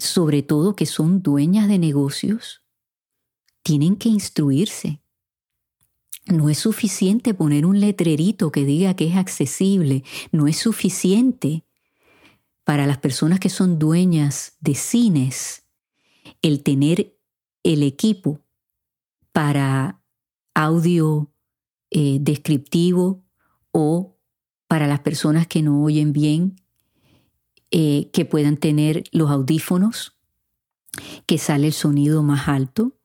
sobre 0.00 0.42
todo 0.42 0.74
que 0.74 0.86
son 0.86 1.22
dueñas 1.22 1.68
de 1.68 1.78
negocios, 1.78 2.64
tienen 3.62 3.94
que 3.94 4.08
instruirse. 4.08 5.00
No 6.26 6.50
es 6.50 6.58
suficiente 6.58 7.34
poner 7.34 7.66
un 7.66 7.78
letrerito 7.78 8.50
que 8.50 8.64
diga 8.64 8.96
que 8.96 9.06
es 9.06 9.16
accesible, 9.16 10.02
no 10.32 10.48
es 10.48 10.56
suficiente 10.56 11.64
para 12.64 12.86
las 12.86 12.98
personas 12.98 13.40
que 13.40 13.48
son 13.48 13.78
dueñas 13.78 14.56
de 14.60 14.74
cines 14.74 15.64
el 16.42 16.62
tener 16.62 17.18
el 17.62 17.82
equipo 17.82 18.40
para 19.32 20.02
audio 20.54 21.32
eh, 21.90 22.18
descriptivo 22.20 23.24
o 23.72 24.18
para 24.68 24.86
las 24.86 25.00
personas 25.00 25.46
que 25.46 25.62
no 25.62 25.82
oyen 25.82 26.12
bien, 26.12 26.56
eh, 27.70 28.10
que 28.12 28.24
puedan 28.24 28.56
tener 28.56 29.04
los 29.12 29.30
audífonos, 29.30 30.18
que 31.26 31.38
sale 31.38 31.68
el 31.68 31.72
sonido 31.72 32.22
más 32.22 32.48
alto, 32.48 32.98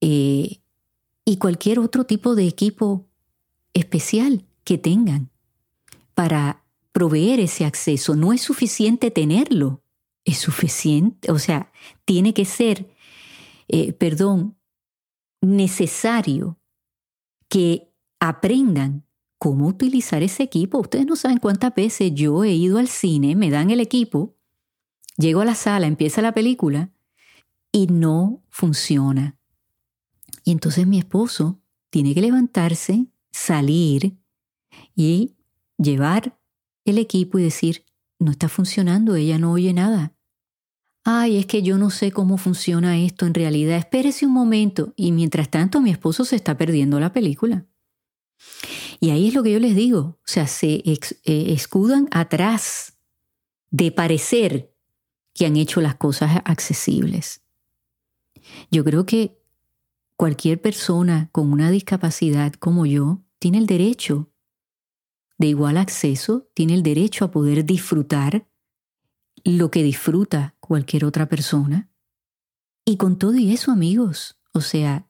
eh, 0.00 0.60
y 1.24 1.36
cualquier 1.36 1.78
otro 1.78 2.04
tipo 2.04 2.34
de 2.34 2.46
equipo 2.46 3.08
especial 3.74 4.44
que 4.64 4.78
tengan 4.78 5.30
para 6.14 6.59
proveer 7.00 7.40
ese 7.40 7.64
acceso. 7.64 8.14
No 8.14 8.34
es 8.34 8.42
suficiente 8.42 9.10
tenerlo, 9.10 9.82
es 10.22 10.36
suficiente, 10.36 11.32
o 11.32 11.38
sea, 11.38 11.72
tiene 12.04 12.34
que 12.34 12.44
ser, 12.44 12.94
perdón, 13.98 14.58
necesario 15.40 16.60
que 17.48 17.90
aprendan 18.18 19.06
cómo 19.38 19.66
utilizar 19.66 20.22
ese 20.22 20.42
equipo. 20.42 20.78
Ustedes 20.78 21.06
no 21.06 21.16
saben 21.16 21.38
cuántas 21.38 21.74
veces 21.74 22.12
yo 22.14 22.44
he 22.44 22.52
ido 22.52 22.76
al 22.76 22.88
cine, 22.88 23.34
me 23.34 23.48
dan 23.48 23.70
el 23.70 23.80
equipo, 23.80 24.36
llego 25.16 25.40
a 25.40 25.46
la 25.46 25.54
sala, 25.54 25.86
empieza 25.86 26.20
la 26.20 26.32
película 26.32 26.92
y 27.72 27.86
no 27.86 28.42
funciona. 28.50 29.38
Y 30.44 30.50
entonces 30.52 30.86
mi 30.86 30.98
esposo 30.98 31.62
tiene 31.88 32.12
que 32.12 32.20
levantarse, 32.20 33.06
salir 33.30 34.18
y 34.94 35.34
llevar 35.78 36.38
el 36.84 36.98
equipo 36.98 37.38
y 37.38 37.42
decir, 37.42 37.84
no 38.18 38.30
está 38.30 38.48
funcionando, 38.48 39.16
ella 39.16 39.38
no 39.38 39.52
oye 39.52 39.72
nada 39.72 40.14
ay, 41.04 41.38
es 41.38 41.46
que 41.46 41.62
yo 41.62 41.78
no 41.78 41.90
sé 41.90 42.12
cómo 42.12 42.36
funciona 42.36 42.98
esto 42.98 43.26
en 43.26 43.34
realidad, 43.34 43.78
espérese 43.78 44.26
un 44.26 44.32
momento. 44.32 44.92
Y 44.96 45.12
mientras 45.12 45.50
tanto 45.50 45.80
mi 45.80 45.90
esposo 45.90 46.24
se 46.24 46.36
está 46.36 46.56
perdiendo 46.56 47.00
la 47.00 47.12
película. 47.12 47.66
Y 49.00 49.10
ahí 49.10 49.28
es 49.28 49.34
lo 49.34 49.42
que 49.42 49.52
yo 49.52 49.58
les 49.58 49.74
digo, 49.74 50.00
o 50.00 50.18
sea, 50.24 50.46
se 50.46 50.82
eh, 50.84 50.98
escudan 51.24 52.08
atrás 52.10 52.98
de 53.70 53.92
parecer 53.92 54.74
que 55.34 55.46
han 55.46 55.56
hecho 55.56 55.80
las 55.80 55.94
cosas 55.94 56.42
accesibles. 56.44 57.42
Yo 58.70 58.84
creo 58.84 59.06
que 59.06 59.38
cualquier 60.16 60.60
persona 60.60 61.28
con 61.32 61.52
una 61.52 61.70
discapacidad 61.70 62.52
como 62.54 62.84
yo 62.84 63.22
tiene 63.38 63.58
el 63.58 63.66
derecho 63.66 64.29
de 65.40 65.46
igual 65.46 65.78
acceso, 65.78 66.50
tiene 66.52 66.74
el 66.74 66.82
derecho 66.82 67.24
a 67.24 67.30
poder 67.30 67.64
disfrutar 67.64 68.46
lo 69.42 69.70
que 69.70 69.82
disfruta 69.82 70.54
cualquier 70.60 71.06
otra 71.06 71.30
persona. 71.30 71.90
Y 72.84 72.98
con 72.98 73.18
todo 73.18 73.34
y 73.36 73.50
eso, 73.50 73.72
amigos, 73.72 74.38
o 74.52 74.60
sea, 74.60 75.08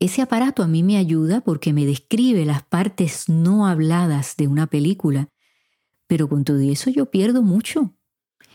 ese 0.00 0.22
aparato 0.22 0.62
a 0.62 0.66
mí 0.66 0.82
me 0.82 0.96
ayuda 0.96 1.42
porque 1.42 1.74
me 1.74 1.84
describe 1.84 2.46
las 2.46 2.62
partes 2.62 3.28
no 3.28 3.66
habladas 3.66 4.34
de 4.38 4.48
una 4.48 4.66
película, 4.66 5.28
pero 6.06 6.30
con 6.30 6.44
todo 6.44 6.62
y 6.62 6.70
eso 6.70 6.88
yo 6.88 7.10
pierdo 7.10 7.42
mucho. 7.42 7.94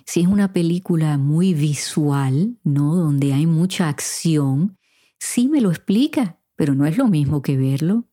Si 0.07 0.21
es 0.21 0.27
una 0.27 0.53
película 0.53 1.19
muy 1.19 1.53
visual, 1.53 2.57
¿no? 2.63 2.95
Donde 2.95 3.31
hay 3.33 3.45
mucha 3.45 3.89
acción, 3.89 4.79
sí 5.19 5.47
me 5.49 5.62
lo 5.62 5.69
explica, 5.69 6.39
pero 6.55 6.73
no 6.73 6.88
es 6.88 6.97
lo 6.97 7.07
mismo 7.09 7.43
que 7.43 7.57
verlo. 7.57 8.07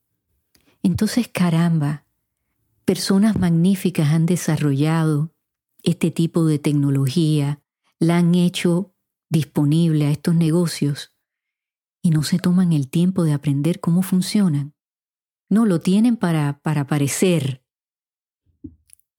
Entonces, 0.82 1.26
caramba, 1.26 2.04
personas 2.90 3.38
magníficas 3.38 4.08
han 4.08 4.26
desarrollado 4.26 5.32
este 5.84 6.10
tipo 6.10 6.44
de 6.44 6.58
tecnología, 6.58 7.62
la 8.00 8.16
han 8.18 8.34
hecho 8.34 8.96
disponible 9.28 10.06
a 10.06 10.10
estos 10.10 10.34
negocios 10.34 11.14
y 12.02 12.10
no 12.10 12.24
se 12.24 12.40
toman 12.40 12.72
el 12.72 12.88
tiempo 12.90 13.22
de 13.22 13.32
aprender 13.32 13.78
cómo 13.78 14.02
funcionan. 14.02 14.74
No, 15.48 15.66
lo 15.66 15.78
tienen 15.78 16.16
para, 16.16 16.58
para 16.62 16.88
parecer 16.88 17.64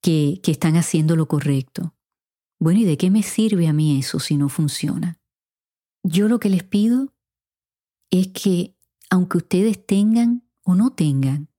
que, 0.02 0.42
que 0.42 0.50
están 0.50 0.76
haciendo 0.76 1.16
lo 1.16 1.26
correcto. 1.26 1.94
Bueno, 2.60 2.80
¿y 2.80 2.84
de 2.84 2.98
qué 2.98 3.10
me 3.10 3.22
sirve 3.22 3.68
a 3.68 3.72
mí 3.72 3.98
eso 3.98 4.18
si 4.18 4.36
no 4.36 4.50
funciona? 4.50 5.18
Yo 6.02 6.28
lo 6.28 6.38
que 6.40 6.50
les 6.50 6.62
pido 6.62 7.14
es 8.10 8.28
que, 8.28 8.76
aunque 9.08 9.38
ustedes 9.38 9.86
tengan 9.86 10.46
o 10.62 10.74
no 10.74 10.90
tengan 10.90 11.51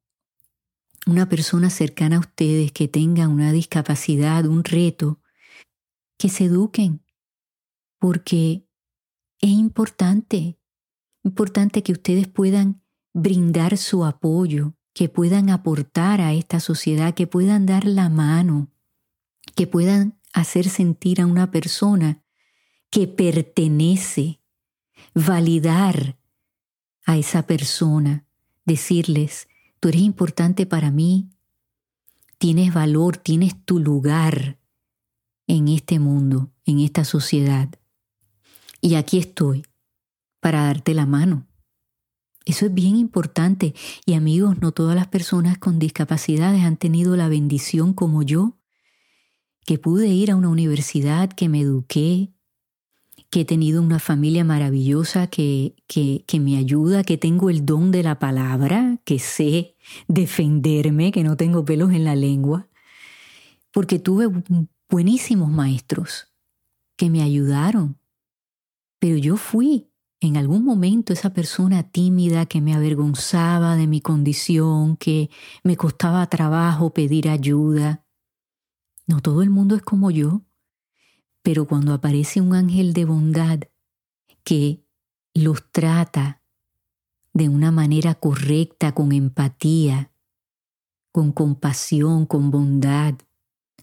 una 1.05 1.27
persona 1.27 1.69
cercana 1.69 2.17
a 2.17 2.19
ustedes 2.19 2.71
que 2.71 2.87
tenga 2.87 3.27
una 3.27 3.51
discapacidad, 3.51 4.45
un 4.45 4.63
reto, 4.63 5.21
que 6.17 6.29
se 6.29 6.45
eduquen, 6.45 7.03
porque 7.99 8.65
es 9.39 9.49
importante, 9.49 10.57
importante 11.23 11.83
que 11.83 11.91
ustedes 11.91 12.27
puedan 12.27 12.81
brindar 13.13 13.77
su 13.77 14.05
apoyo, 14.05 14.75
que 14.93 15.09
puedan 15.09 15.49
aportar 15.49 16.21
a 16.21 16.33
esta 16.33 16.59
sociedad, 16.59 17.13
que 17.13 17.27
puedan 17.27 17.65
dar 17.65 17.85
la 17.85 18.09
mano, 18.09 18.71
que 19.55 19.67
puedan 19.67 20.19
hacer 20.33 20.69
sentir 20.69 21.21
a 21.21 21.25
una 21.25 21.51
persona 21.51 22.23
que 22.89 23.07
pertenece, 23.07 24.39
validar 25.13 26.17
a 27.05 27.17
esa 27.17 27.45
persona, 27.45 28.25
decirles, 28.65 29.47
Tú 29.83 29.89
eres 29.89 30.03
importante 30.03 30.65
para 30.65 30.91
mí. 30.91 31.27
Tienes 32.37 32.73
valor, 32.73 33.17
tienes 33.17 33.65
tu 33.65 33.79
lugar 33.79 34.57
en 35.45 35.67
este 35.67 35.99
mundo, 35.99 36.53
en 36.63 36.79
esta 36.79 37.03
sociedad. 37.03 37.67
Y 38.79 38.95
aquí 38.95 39.17
estoy 39.17 39.65
para 40.39 40.63
darte 40.63 40.93
la 40.93 41.05
mano. 41.05 41.49
Eso 42.45 42.67
es 42.67 42.73
bien 42.73 42.95
importante. 42.95 43.75
Y 44.05 44.13
amigos, 44.13 44.61
no 44.61 44.71
todas 44.71 44.95
las 44.95 45.07
personas 45.07 45.57
con 45.57 45.79
discapacidades 45.79 46.63
han 46.63 46.77
tenido 46.77 47.17
la 47.17 47.27
bendición 47.27 47.91
como 47.91 48.23
yo, 48.23 48.57
que 49.65 49.79
pude 49.79 50.07
ir 50.07 50.31
a 50.31 50.37
una 50.37 50.47
universidad, 50.47 51.29
que 51.29 51.49
me 51.49 51.59
eduqué, 51.59 52.32
que 53.33 53.41
he 53.41 53.45
tenido 53.45 53.81
una 53.81 53.97
familia 53.97 54.43
maravillosa 54.43 55.25
que, 55.25 55.75
que, 55.87 56.23
que, 56.27 56.39
me 56.39 56.55
ayuda, 56.55 57.03
que 57.03 57.17
tengo 57.17 57.49
el 57.49 57.65
don 57.65 57.89
de 57.89 58.03
la 58.03 58.19
palabra, 58.19 58.99
que 59.05 59.17
sé 59.17 59.75
defenderme, 60.07 61.11
que 61.11 61.23
no 61.23 61.35
tengo 61.35 61.65
pelos 61.65 61.93
en 61.93 62.03
la 62.03 62.15
lengua, 62.15 62.69
porque 63.71 63.97
tuve 63.97 64.27
buenísimos 64.87 65.49
maestros 65.49 66.31
que 66.95 67.09
me 67.09 67.23
ayudaron. 67.23 67.97
Pero 68.99 69.17
yo 69.17 69.35
fui 69.35 69.89
en 70.19 70.37
algún 70.37 70.63
momento 70.63 71.11
esa 71.11 71.33
persona 71.33 71.81
tímida 71.89 72.45
que 72.45 72.61
me 72.61 72.75
avergonzaba 72.75 73.75
de 73.75 73.87
mi 73.87 73.99
condición, 73.99 74.95
que 74.95 75.31
me 75.63 75.75
costaba 75.75 76.27
trabajo 76.27 76.93
pedir 76.93 77.29
ayuda. 77.29 78.05
No 79.07 79.21
todo 79.21 79.41
el 79.41 79.49
mundo 79.49 79.75
es 79.75 79.81
como 79.81 80.11
yo. 80.11 80.43
Pero 81.43 81.67
cuando 81.67 81.93
aparece 81.93 82.41
un 82.41 82.55
ángel 82.55 82.93
de 82.93 83.05
bondad 83.05 83.59
que 84.43 84.83
los 85.33 85.71
trata 85.71 86.41
de 87.33 87.49
una 87.49 87.71
manera 87.71 88.15
correcta, 88.15 88.93
con 88.93 89.11
empatía, 89.11 90.11
con 91.11 91.31
compasión, 91.31 92.25
con 92.25 92.49
bondad, 92.49 93.15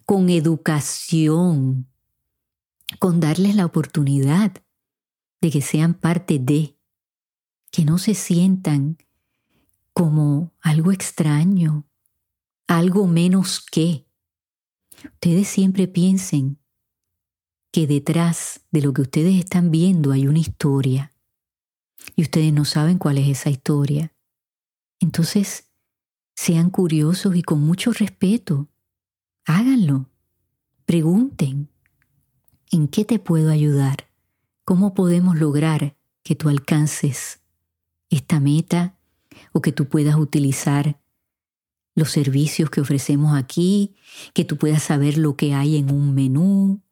con 0.04 0.30
educación, 0.30 1.88
con 2.98 3.20
darles 3.20 3.54
la 3.54 3.66
oportunidad 3.66 4.52
de 5.40 5.50
que 5.50 5.60
sean 5.60 5.94
parte 5.94 6.38
de, 6.38 6.76
que 7.70 7.84
no 7.84 7.98
se 7.98 8.14
sientan 8.14 8.98
como 9.92 10.52
algo 10.60 10.92
extraño, 10.92 11.86
algo 12.66 13.06
menos 13.06 13.60
que. 13.60 14.06
Ustedes 15.04 15.48
siempre 15.48 15.88
piensen 15.88 16.59
que 17.72 17.86
detrás 17.86 18.62
de 18.70 18.82
lo 18.82 18.92
que 18.92 19.02
ustedes 19.02 19.36
están 19.36 19.70
viendo 19.70 20.12
hay 20.12 20.26
una 20.26 20.38
historia 20.38 21.12
y 22.16 22.22
ustedes 22.22 22.52
no 22.52 22.64
saben 22.64 22.98
cuál 22.98 23.18
es 23.18 23.28
esa 23.28 23.50
historia. 23.50 24.12
Entonces, 25.00 25.70
sean 26.34 26.70
curiosos 26.70 27.36
y 27.36 27.42
con 27.42 27.60
mucho 27.60 27.92
respeto. 27.92 28.68
Háganlo. 29.44 30.08
Pregunten, 30.84 31.68
¿en 32.70 32.88
qué 32.88 33.04
te 33.04 33.18
puedo 33.18 33.50
ayudar? 33.50 34.08
¿Cómo 34.64 34.94
podemos 34.94 35.38
lograr 35.38 35.96
que 36.22 36.34
tú 36.34 36.48
alcances 36.48 37.40
esta 38.08 38.40
meta 38.40 38.98
o 39.52 39.62
que 39.62 39.72
tú 39.72 39.88
puedas 39.88 40.16
utilizar 40.16 41.00
los 41.94 42.10
servicios 42.10 42.70
que 42.70 42.80
ofrecemos 42.80 43.36
aquí, 43.36 43.94
que 44.32 44.44
tú 44.44 44.56
puedas 44.56 44.82
saber 44.82 45.18
lo 45.18 45.36
que 45.36 45.54
hay 45.54 45.76
en 45.76 45.90
un 45.90 46.14
menú. 46.14 46.82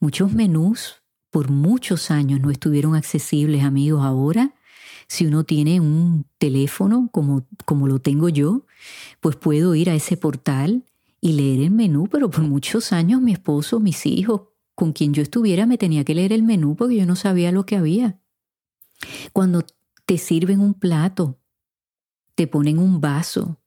Muchos 0.00 0.32
menús 0.32 1.02
por 1.30 1.50
muchos 1.50 2.10
años 2.10 2.40
no 2.40 2.50
estuvieron 2.50 2.94
accesibles, 2.94 3.64
amigos. 3.64 4.04
Ahora, 4.04 4.54
si 5.08 5.26
uno 5.26 5.44
tiene 5.44 5.80
un 5.80 6.26
teléfono 6.38 7.08
como, 7.12 7.46
como 7.64 7.88
lo 7.88 7.98
tengo 8.00 8.28
yo, 8.28 8.66
pues 9.20 9.36
puedo 9.36 9.74
ir 9.74 9.90
a 9.90 9.94
ese 9.94 10.16
portal 10.16 10.84
y 11.20 11.32
leer 11.32 11.60
el 11.60 11.70
menú, 11.70 12.08
pero 12.10 12.30
por 12.30 12.42
muchos 12.42 12.92
años 12.92 13.20
mi 13.20 13.32
esposo, 13.32 13.80
mis 13.80 14.06
hijos, 14.06 14.42
con 14.74 14.92
quien 14.92 15.14
yo 15.14 15.22
estuviera, 15.22 15.66
me 15.66 15.78
tenía 15.78 16.04
que 16.04 16.14
leer 16.14 16.32
el 16.32 16.42
menú 16.42 16.76
porque 16.76 16.96
yo 16.96 17.06
no 17.06 17.16
sabía 17.16 17.52
lo 17.52 17.64
que 17.66 17.76
había. 17.76 18.18
Cuando 19.32 19.64
te 20.04 20.18
sirven 20.18 20.60
un 20.60 20.74
plato, 20.74 21.38
te 22.34 22.46
ponen 22.46 22.78
un 22.78 23.00
vaso, 23.00 23.58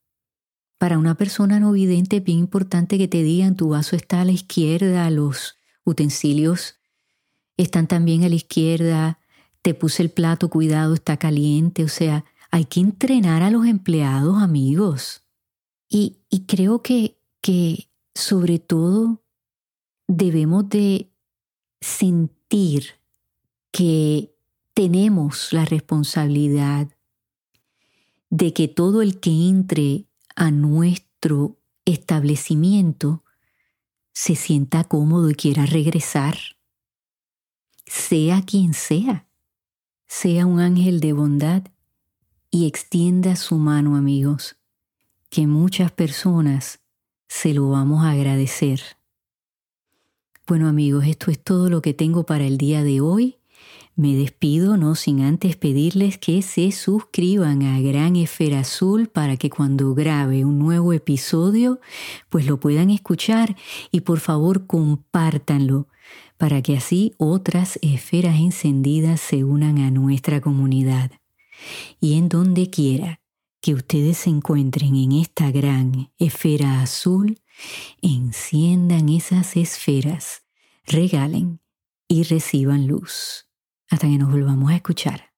para 0.80 0.98
una 0.98 1.16
persona 1.16 1.60
no 1.60 1.74
vidente 1.74 2.18
es 2.18 2.24
bien 2.24 2.40
importante 2.40 2.98
que 2.98 3.10
te 3.10 3.22
digan 3.22 3.58
tu 3.58 3.70
vaso 3.70 3.98
está 3.98 4.22
a 4.22 4.26
la 4.26 4.32
izquierda, 4.32 5.10
los 5.10 5.59
utensilios 5.84 6.80
están 7.58 7.88
también 7.88 8.24
a 8.24 8.30
la 8.30 8.36
izquierda, 8.36 9.20
te 9.62 9.74
puse 9.74 10.02
el 10.04 10.10
plato, 10.10 10.50
cuidado, 10.50 10.94
está 10.94 11.18
caliente. 11.18 11.84
O 11.84 11.90
sea, 11.90 12.24
hay 12.52 12.66
que 12.66 12.80
entrenar 12.80 13.44
a 13.44 13.52
los 13.52 13.66
empleados, 13.66 14.42
amigos. 14.42 15.24
Y, 15.90 16.18
creo 16.48 16.82
que, 16.82 17.18
que 17.42 17.90
sobre 18.14 18.60
todo 18.60 19.24
debemos 20.08 20.70
de 20.70 21.12
sentir 21.82 23.00
que 23.72 24.36
tenemos 24.74 25.52
la 25.52 25.66
responsabilidad 25.66 26.88
de 28.30 28.54
que 28.54 28.68
todo 28.68 29.02
el 29.02 29.20
que 29.20 29.32
entre 29.50 30.06
a 30.36 30.52
nuestro 30.52 31.58
establecimiento 31.86 33.24
se 34.22 34.36
sienta 34.36 34.84
cómodo 34.84 35.30
y 35.30 35.34
quiera 35.34 35.66
regresar, 35.66 36.38
sea 37.86 38.42
quien 38.42 38.74
sea, 38.74 39.30
sea 40.08 40.46
un 40.46 40.60
ángel 40.60 41.00
de 41.00 41.14
bondad 41.14 41.64
y 42.52 42.68
extienda 42.68 43.38
su 43.38 43.56
mano, 43.56 43.96
amigos, 43.96 44.58
que 45.30 45.48
muchas 45.48 45.94
personas 45.94 46.82
se 47.30 47.54
lo 47.54 47.70
vamos 47.70 48.04
a 48.04 48.12
agradecer. 48.12 48.82
Bueno 50.46 50.68
amigos, 50.68 51.06
esto 51.06 51.32
es 51.32 51.42
todo 51.42 51.70
lo 51.70 51.82
que 51.82 51.94
tengo 51.94 52.26
para 52.26 52.44
el 52.44 52.58
día 52.58 52.84
de 52.84 53.00
hoy. 53.00 53.39
Me 54.00 54.16
despido 54.16 54.78
no 54.78 54.96
sin 54.96 55.20
antes 55.20 55.58
pedirles 55.58 56.18
que 56.18 56.42
se 56.42 56.72
suscriban 56.72 57.64
a 57.64 57.82
Gran 57.82 58.16
Esfera 58.16 58.62
Azul 58.62 59.10
para 59.10 59.36
que 59.36 59.50
cuando 59.50 59.94
grabe 59.94 60.46
un 60.46 60.58
nuevo 60.58 60.94
episodio 60.94 61.82
pues 62.30 62.46
lo 62.46 62.62
puedan 62.62 62.92
escuchar 62.92 63.58
y 63.92 64.00
por 64.00 64.22
favor 64.22 64.68
compártanlo 64.68 65.90
para 66.38 66.62
que 66.62 66.78
así 66.78 67.14
otras 67.18 67.78
esferas 67.82 68.40
encendidas 68.40 69.20
se 69.20 69.44
unan 69.44 69.80
a 69.80 69.92
nuestra 69.92 70.40
comunidad. 70.40 71.12
Y 72.00 72.18
en 72.18 72.30
donde 72.30 72.70
quiera 72.70 73.20
que 73.60 73.74
ustedes 73.74 74.20
se 74.20 74.30
encuentren 74.30 74.96
en 74.96 75.12
esta 75.12 75.52
gran 75.52 76.10
esfera 76.18 76.82
azul, 76.82 77.42
enciendan 78.02 79.10
esas 79.10 79.58
esferas, 79.58 80.44
regalen 80.86 81.60
y 82.08 82.24
reciban 82.24 82.88
luz. 82.88 83.49
Hasta 83.90 84.08
que 84.08 84.18
nos 84.18 84.30
volvamos 84.30 84.72
a 84.72 84.76
escuchar. 84.76 85.29